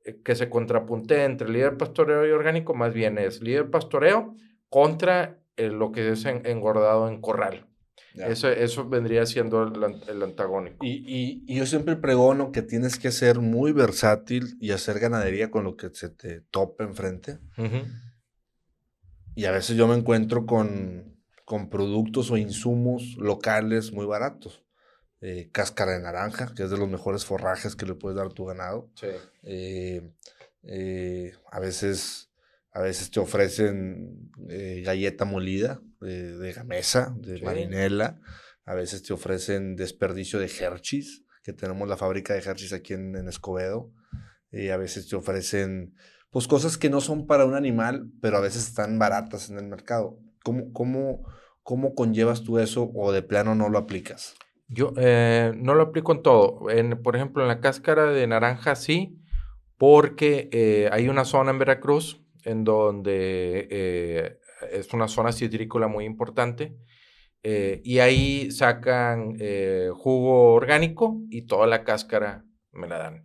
[0.04, 4.36] eh, que se contrapunte entre libre pastoreo y orgánico, más bien es libre pastoreo
[4.68, 7.71] contra eh, lo que es engordado en corral.
[8.16, 10.86] Eso, eso vendría siendo el, antagónico.
[10.86, 15.64] Y, y, yo siempre pregono que tienes que ser muy versátil y hacer ganadería con
[15.64, 17.40] lo que se te tope enfrente.
[19.34, 24.64] Y a veces yo me encuentro con, con productos o insumos locales muy baratos.
[25.22, 28.32] Eh, cáscara de naranja, que es de los mejores forrajes que le puedes dar a
[28.32, 28.90] tu ganado.
[28.96, 29.08] Sí.
[29.44, 30.12] Eh,
[30.64, 32.30] eh, a veces
[32.74, 34.32] a veces te ofrecen
[34.84, 38.20] galleta molida de, gamesa, de marinela.
[38.66, 43.16] A veces te ofrecen desperdicio de Hershey's, que tenemos la fábrica de Hershey's aquí en,
[43.16, 43.92] en Escobedo.
[44.52, 45.96] a veces te ofrecen
[46.32, 49.68] pues cosas que no son para un animal, pero a veces están baratas en el
[49.68, 50.18] mercado.
[50.44, 51.24] ¿Cómo, cómo,
[51.62, 54.36] cómo conllevas tú eso o de plano no lo aplicas?
[54.70, 56.70] Yo eh, no lo aplico en todo.
[56.70, 59.20] En, por ejemplo, en la cáscara de naranja sí,
[59.78, 64.40] porque eh, hay una zona en Veracruz en donde eh,
[64.72, 66.76] es una zona citrícola muy importante.
[67.44, 69.38] y ahí sacan
[69.96, 73.24] jugo orgánico y toda la cáscara me la dan.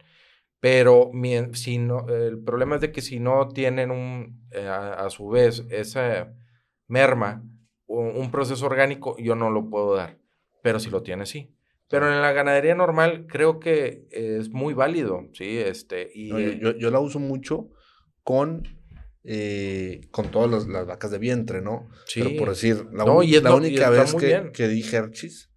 [0.61, 1.11] Pero
[1.53, 5.65] si no, el problema es de que si no tienen un, eh, a, su vez
[5.71, 6.35] esa
[6.89, 7.45] merma,
[7.87, 10.19] un, un, proceso orgánico, yo no lo puedo dar.
[10.63, 11.55] Pero si lo tiene, sí.
[11.89, 15.59] Pero en la ganadería normal creo que es muy válido, ¿sí?
[15.59, 17.69] Este, y, yo, yo, la uso mucho
[18.25, 18.76] con,
[19.29, 21.89] eh, con todas las, vacas de vientre, ¿no?
[22.07, 22.23] Sí.
[22.23, 25.51] Pero por decir, la, la única vez que, que, di Hershey's,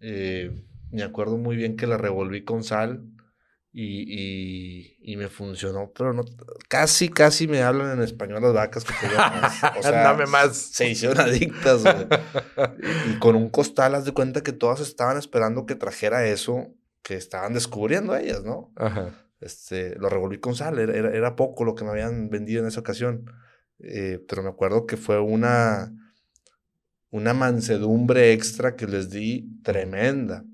[0.00, 0.50] eh,
[0.90, 3.04] me acuerdo muy bien que la revolví con sal
[3.74, 6.24] y, y, me funcionó, pero no,
[6.68, 9.62] casi, casi me hablan en español las vacas que más.
[9.78, 10.56] O sea, Dame más.
[10.56, 11.82] Se hicieron adictas,
[13.08, 17.14] y, con un costal, haz de cuenta que todas estaban esperando que trajera eso que
[17.14, 18.72] estaban descubriendo ellas, ¿no?
[18.76, 19.26] Ajá.
[19.42, 22.80] Este, lo revolví con sal, era, era, poco lo que me habían vendido en esa
[22.80, 23.24] ocasión.
[23.80, 25.92] Eh, pero me acuerdo que fue una,
[27.10, 30.44] una mansedumbre extra que les di tremenda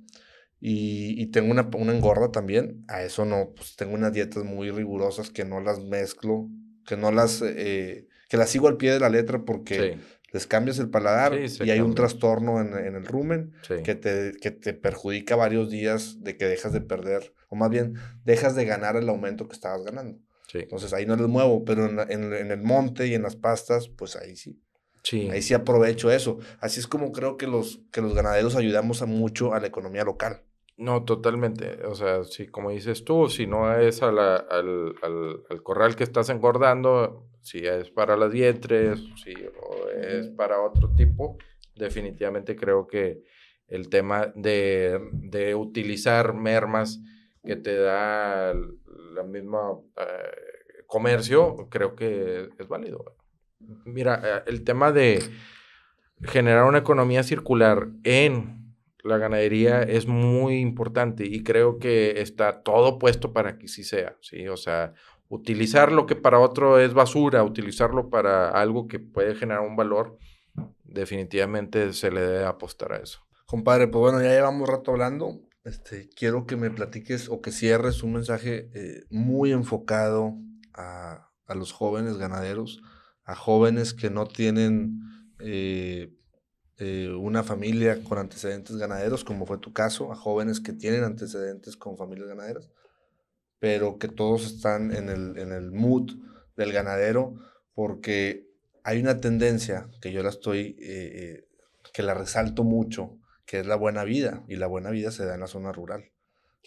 [0.60, 2.84] y, tengo una, una, engorda también.
[2.88, 6.48] A eso no, pues tengo unas dietas muy rigurosas que no las mezclo,
[6.86, 9.98] que no las, eh, que las sigo al pie de la letra porque
[10.32, 13.54] les cambias el paladar y hay un trastorno en, en el rumen
[13.84, 17.94] que, te, que te perjudica varios días de que dejas de perder, o más bien
[18.24, 20.18] dejas de ganar el aumento que estabas ganando.
[20.52, 23.88] Entonces ahí no les muevo, pero en, en, en, el monte y en las pastas,
[23.88, 24.62] pues ahí sí.
[25.02, 25.28] Sí.
[25.30, 26.38] Ahí sí aprovecho eso.
[26.60, 30.04] Así es como creo que los, que los ganaderos ayudamos a mucho a la economía
[30.04, 30.42] local.
[30.78, 31.84] No, totalmente.
[31.86, 37.27] O sea, si como dices tú, si no es al, al, corral que estás engordando,
[37.48, 41.38] si es para las vientres, si o es para otro tipo,
[41.74, 43.22] definitivamente creo que
[43.68, 47.00] el tema de, utilizar mermas
[47.44, 53.16] que te da la misma eh, comercio, creo que es válido.
[53.84, 55.22] Mira, eh, el tema de
[56.22, 58.74] generar una economía circular en
[59.04, 64.16] la ganadería es muy importante y creo que está todo puesto para que sí sea,
[64.20, 64.48] ¿sí?
[64.48, 64.94] O sea,
[65.28, 70.18] utilizar lo que para otro es basura, utilizarlo para algo que puede generar un valor,
[70.84, 73.20] definitivamente se le debe apostar a eso.
[73.46, 75.40] Compadre, pues bueno, ya llevamos rato hablando.
[75.64, 80.34] Este, quiero que me platiques o que cierres un mensaje eh, muy enfocado
[80.72, 82.82] a, a, los jóvenes ganaderos,
[83.24, 85.00] a jóvenes que no tienen
[85.40, 86.14] eh,
[86.80, 91.76] eh, una familia con antecedentes ganaderos, como fue tu caso, a jóvenes que tienen antecedentes
[91.76, 92.70] con familias ganaderas,
[93.58, 96.12] pero que todos están en el, en el mood
[96.56, 97.34] del ganadero,
[97.74, 98.48] porque
[98.84, 101.48] hay una tendencia que yo la estoy, eh, eh,
[101.92, 105.34] que la resalto mucho, que es la buena vida, y la buena vida se da
[105.34, 106.12] en la zona rural.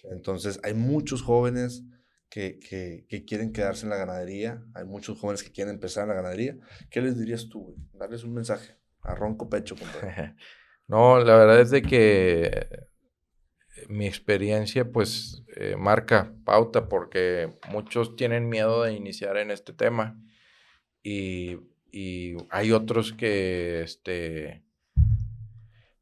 [0.04, 1.84] Entonces, hay muchos jóvenes
[2.30, 6.10] que, que, que, quieren quedarse en la ganadería, hay muchos jóvenes que quieren empezar en
[6.10, 6.58] la ganadería.
[6.90, 7.76] ¿Qué les dirías tú?
[7.94, 9.76] Darles un mensaje a ronco pecho.
[10.88, 12.90] no, la verdad es de que
[13.90, 20.20] mi experiencia pues eh, marca pauta porque muchos tienen miedo de iniciar en este tema
[21.04, 21.58] y,
[22.50, 24.64] hay otros que este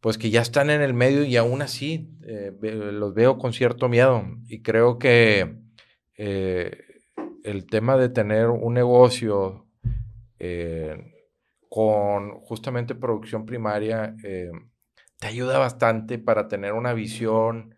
[0.01, 3.89] pues que ya están en el medio y aún así eh, los veo con cierto
[3.89, 4.23] miedo.
[4.47, 5.55] Y creo que
[6.15, 6.77] eh,
[7.43, 9.65] el tema de tener un negocio
[11.69, 14.15] con justamente producción primaria
[15.20, 17.76] te ayuda bastante para tener una visión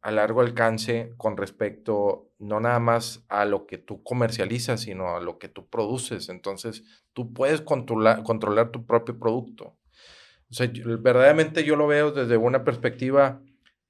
[0.00, 5.20] a largo alcance con respecto no nada más a lo que tú comercializas, sino a
[5.20, 6.28] lo que tú produces.
[6.28, 9.76] Entonces, tú puedes controlar, controlar tu propio producto.
[10.50, 10.70] O sea,
[11.00, 13.42] verdaderamente yo lo veo desde una perspectiva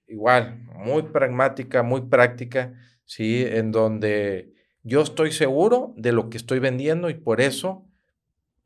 [0.09, 2.75] igual, muy pragmática, muy práctica,
[3.05, 3.45] ¿sí?
[3.47, 7.88] En donde yo estoy seguro de lo que estoy vendiendo y por eso,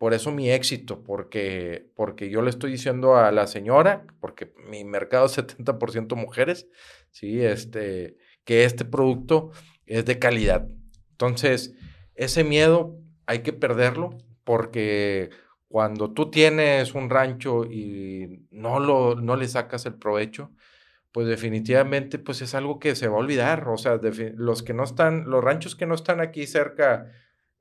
[0.02, 4.82] por eso mi éxito, porque, porque yo le estoy diciendo a la señora, porque mi
[4.82, 6.66] mercado es 70% mujeres,
[7.12, 7.40] ¿sí?
[7.40, 9.52] Este, que este producto
[9.86, 10.66] es de calidad.
[11.12, 11.74] Entonces,
[12.16, 15.30] ese miedo hay que perderlo porque
[15.68, 20.50] cuando tú tienes un rancho y no, lo, no le sacas el provecho,
[21.12, 23.68] pues definitivamente pues es algo que se va a olvidar.
[23.68, 24.00] O sea,
[24.34, 27.12] los que no están, los ranchos que no están aquí cerca,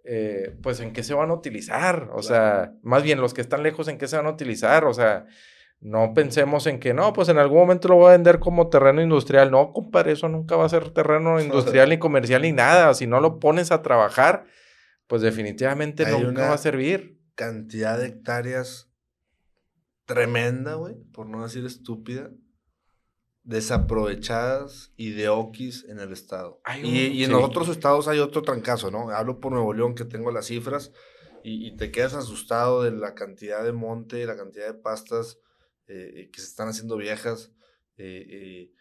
[0.03, 2.09] eh, pues en qué se van a utilizar.
[2.13, 4.85] O sea, más bien los que están lejos, en qué se van a utilizar.
[4.85, 5.25] O sea,
[5.79, 9.01] no pensemos en que no, pues en algún momento lo voy a vender como terreno
[9.01, 9.51] industrial.
[9.51, 12.93] No, compadre, eso nunca va a ser terreno industrial ni comercial ni nada.
[12.93, 14.45] Si no lo pones a trabajar,
[15.07, 17.19] pues definitivamente nunca va a servir.
[17.35, 18.91] Cantidad de hectáreas
[20.05, 22.29] tremenda, güey, por no decir estúpida,
[23.43, 26.61] desaprovechadas y de oquis en el estado.
[26.83, 29.09] y, en los otros estados hay otro trancazo, ¿no?
[29.09, 30.91] Hablo por Nuevo León que tengo las cifras
[31.43, 35.39] y, y te quedas asustado de la cantidad de monte, la cantidad de pastas
[35.93, 37.51] eh, que se están haciendo viejas.
[37.97, 38.71] Eh, eh,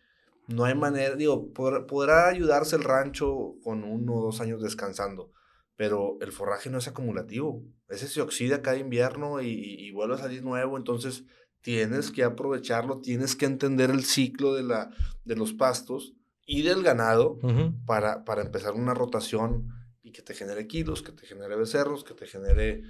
[0.46, 5.32] no hay manera, digo, podrá ayudarse el rancho con uno o dos años descansando,
[5.74, 7.64] pero el forraje no es acumulativo.
[7.88, 11.24] Ese se oxida cada invierno y, vuelve a salir nuevo, entonces
[11.62, 14.90] tienes que aprovecharlo, tienes que entender el ciclo de, la,
[15.24, 16.14] de los pastos
[16.46, 17.38] y del ganado
[17.86, 19.68] para, para empezar una rotación
[20.02, 22.82] y que te genere kilos, que te genere becerros, que te genere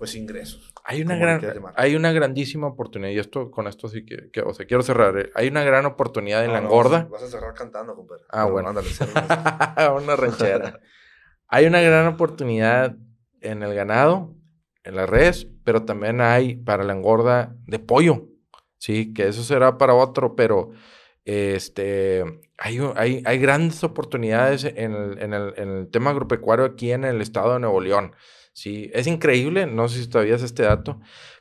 [0.00, 0.72] pues ingresos.
[0.84, 1.42] Hay una, gran,
[1.76, 5.18] hay una grandísima oportunidad, y esto con esto sí que, o sea, quiero cerrar.
[5.18, 5.30] ¿eh?
[5.34, 7.06] Hay una gran oportunidad en la engorda.
[7.10, 8.22] Vas a cerrar cantando, compadre.
[8.30, 8.70] Ah, bueno.
[8.70, 8.88] Ándale,
[10.02, 10.80] una ranchera.
[11.48, 12.96] hay una gran oportunidad
[13.42, 14.34] en el ganado,
[14.84, 18.28] en las redes, pero también hay para la engorda de pollo.
[18.78, 20.70] Sí, que eso será para otro, pero
[21.24, 22.24] este,
[22.56, 27.04] hay, hay, hay grandes oportunidades en el, en, el, en el tema agropecuario aquí en
[27.04, 28.14] el estado de Nuevo León.
[28.52, 31.00] Sí, es increíble, no sé si todavía es este dato,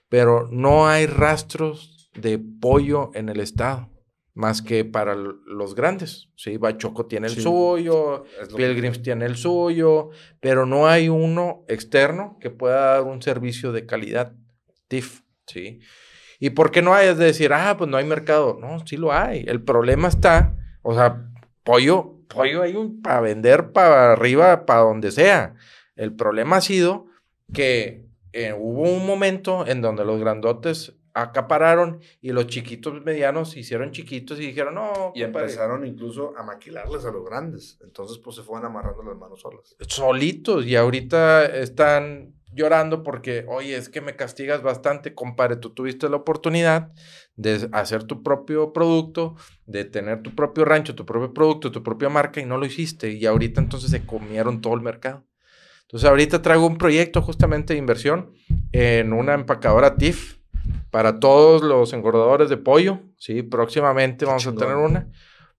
[0.09, 3.89] pero no hay rastros de pollo en el estado,
[4.39, 6.29] más que para los grandes.
[6.35, 8.23] Sí, Bachoco tiene el suyo,
[8.55, 13.85] Pilgrims tiene el suyo, pero no hay uno externo que pueda dar un servicio de
[13.85, 14.33] calidad.
[14.87, 15.81] TIF, sí.
[16.39, 17.09] ¿Y por qué no hay?
[17.09, 18.57] Es decir, ah, pues no hay mercado.
[18.61, 19.43] No, sí lo hay.
[19.45, 21.29] El problema está, o sea,
[21.65, 25.55] pollo, pollo hay un para vender para arriba, para donde sea.
[25.97, 27.07] El problema ha sido
[27.53, 33.59] que eh, hubo un momento en donde los grandotes acapararon y los chiquitos medianos se
[33.59, 35.11] hicieron chiquitos y dijeron, no.
[35.15, 37.79] Y empezaron incluso a maquilarles a los grandes.
[37.83, 39.75] Entonces, pues se fueron amarrando las manos solas.
[39.87, 40.65] Solitos.
[40.65, 45.57] Y ahorita están llorando porque, oye, es que me castigas bastante, compadre.
[45.57, 46.91] Tú tuviste la oportunidad
[47.35, 49.35] de hacer tu propio producto,
[49.65, 53.11] de tener tu propio rancho, tu propio producto, tu propia marca y no lo hiciste.
[53.11, 55.25] Y ahorita entonces se comieron todo el mercado.
[55.83, 58.33] Entonces ahorita traigo un proyecto justamente de inversión
[58.71, 60.38] en una empacadora TIF
[60.91, 63.43] para todos los engordadores de pollo, ¿sí?
[63.43, 65.11] Próximamente vamos a tener una.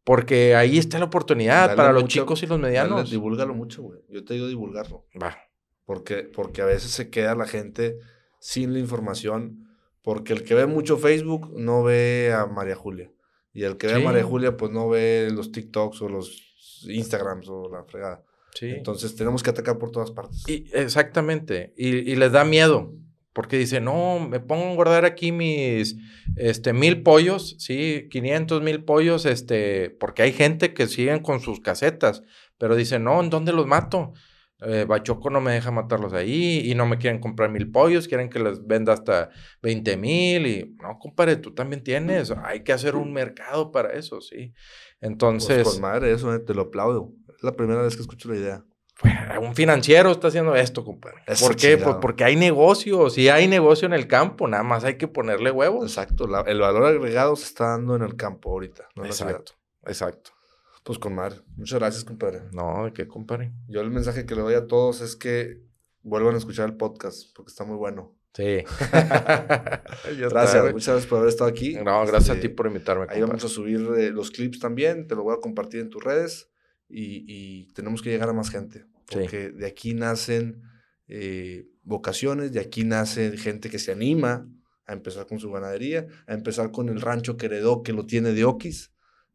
[0.04, 2.96] Porque ahí está la oportunidad para los chicos y los medianos.
[2.96, 4.00] Dale, divúlgalo mucho, güey.
[4.08, 5.06] Yo te digo divulgarlo.
[5.20, 5.36] Va.
[5.84, 7.98] Porque, porque a veces se queda la gente
[8.38, 9.68] sin la información.
[10.02, 13.12] Porque el que ve mucho Facebook no ve a María Julia.
[13.52, 17.48] Y el que ve a María Julia, pues no ve los TikToks o los Instagrams
[17.48, 18.24] o la fregada.
[18.60, 20.44] Entonces tenemos que atacar por todas partes.
[20.48, 21.72] Y, exactamente.
[21.76, 22.92] Y, les da miedo.
[23.32, 25.96] Porque dice, no, me pongo a guardar aquí mis
[26.36, 31.60] este, mil pollos, sí, 500 mil pollos, este, porque hay gente que siguen con sus
[31.60, 32.22] casetas,
[32.58, 34.12] pero dice, no, ¿en dónde los mato?
[34.62, 38.28] Eh, Bachoco no me deja matarlos ahí y no me quieren comprar mil pollos, quieren
[38.28, 39.30] que les venda hasta
[39.62, 44.20] 20 mil y no, compadre, tú también tienes, hay que hacer un mercado para eso,
[44.20, 44.52] sí.
[45.00, 45.62] Entonces...
[45.62, 48.64] Pues madre, eso eh, te lo aplaudo la primera vez que escucho la idea.
[49.40, 51.22] Un financiero está haciendo esto, compadre.
[51.40, 51.78] ¿Por qué?
[51.78, 53.08] Pues porque hay negocio.
[53.10, 55.84] Si hay negocio en el campo, nada más hay que ponerle huevos.
[55.84, 56.24] Exacto.
[56.46, 58.88] el valor agregado se está dando en el campo ahorita.
[59.04, 59.52] exacto.
[59.86, 60.32] Exacto.
[60.82, 62.42] Pues con Muchas gracias, compadre.
[62.52, 63.52] No, ¿de qué, compadre?
[63.68, 65.62] Yo el mensaje que le doy a todos es que
[66.02, 68.16] vuelvan a escuchar el podcast porque está muy bueno.
[68.32, 68.64] Sí.
[70.18, 71.74] gracias, muchas gracias por haber estado aquí.
[71.76, 73.06] No, gracias a este, ti por invitarme.
[73.08, 75.06] Ahí vamos a subir eh, los clips también.
[75.06, 76.50] Te lo voy a compartir en tus redes
[76.88, 80.62] y, tenemos que llegar a más gente, porque de aquí nacen
[81.08, 84.46] eh, vocaciones, de aquí nace gente que se anima
[84.86, 88.32] a empezar con su ganadería, a empezar con el rancho que heredó, que lo tiene
[88.32, 88.92] de Oquis.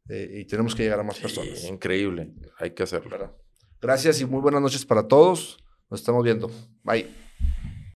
[0.09, 1.63] eh, y tenemos que llegar a más personas.
[1.65, 3.36] Increíble, hay que hacerlo.
[3.82, 5.57] Gracias y muy buenas noches para todos.
[5.89, 6.49] Nos estamos viendo.
[6.84, 7.24] Bye.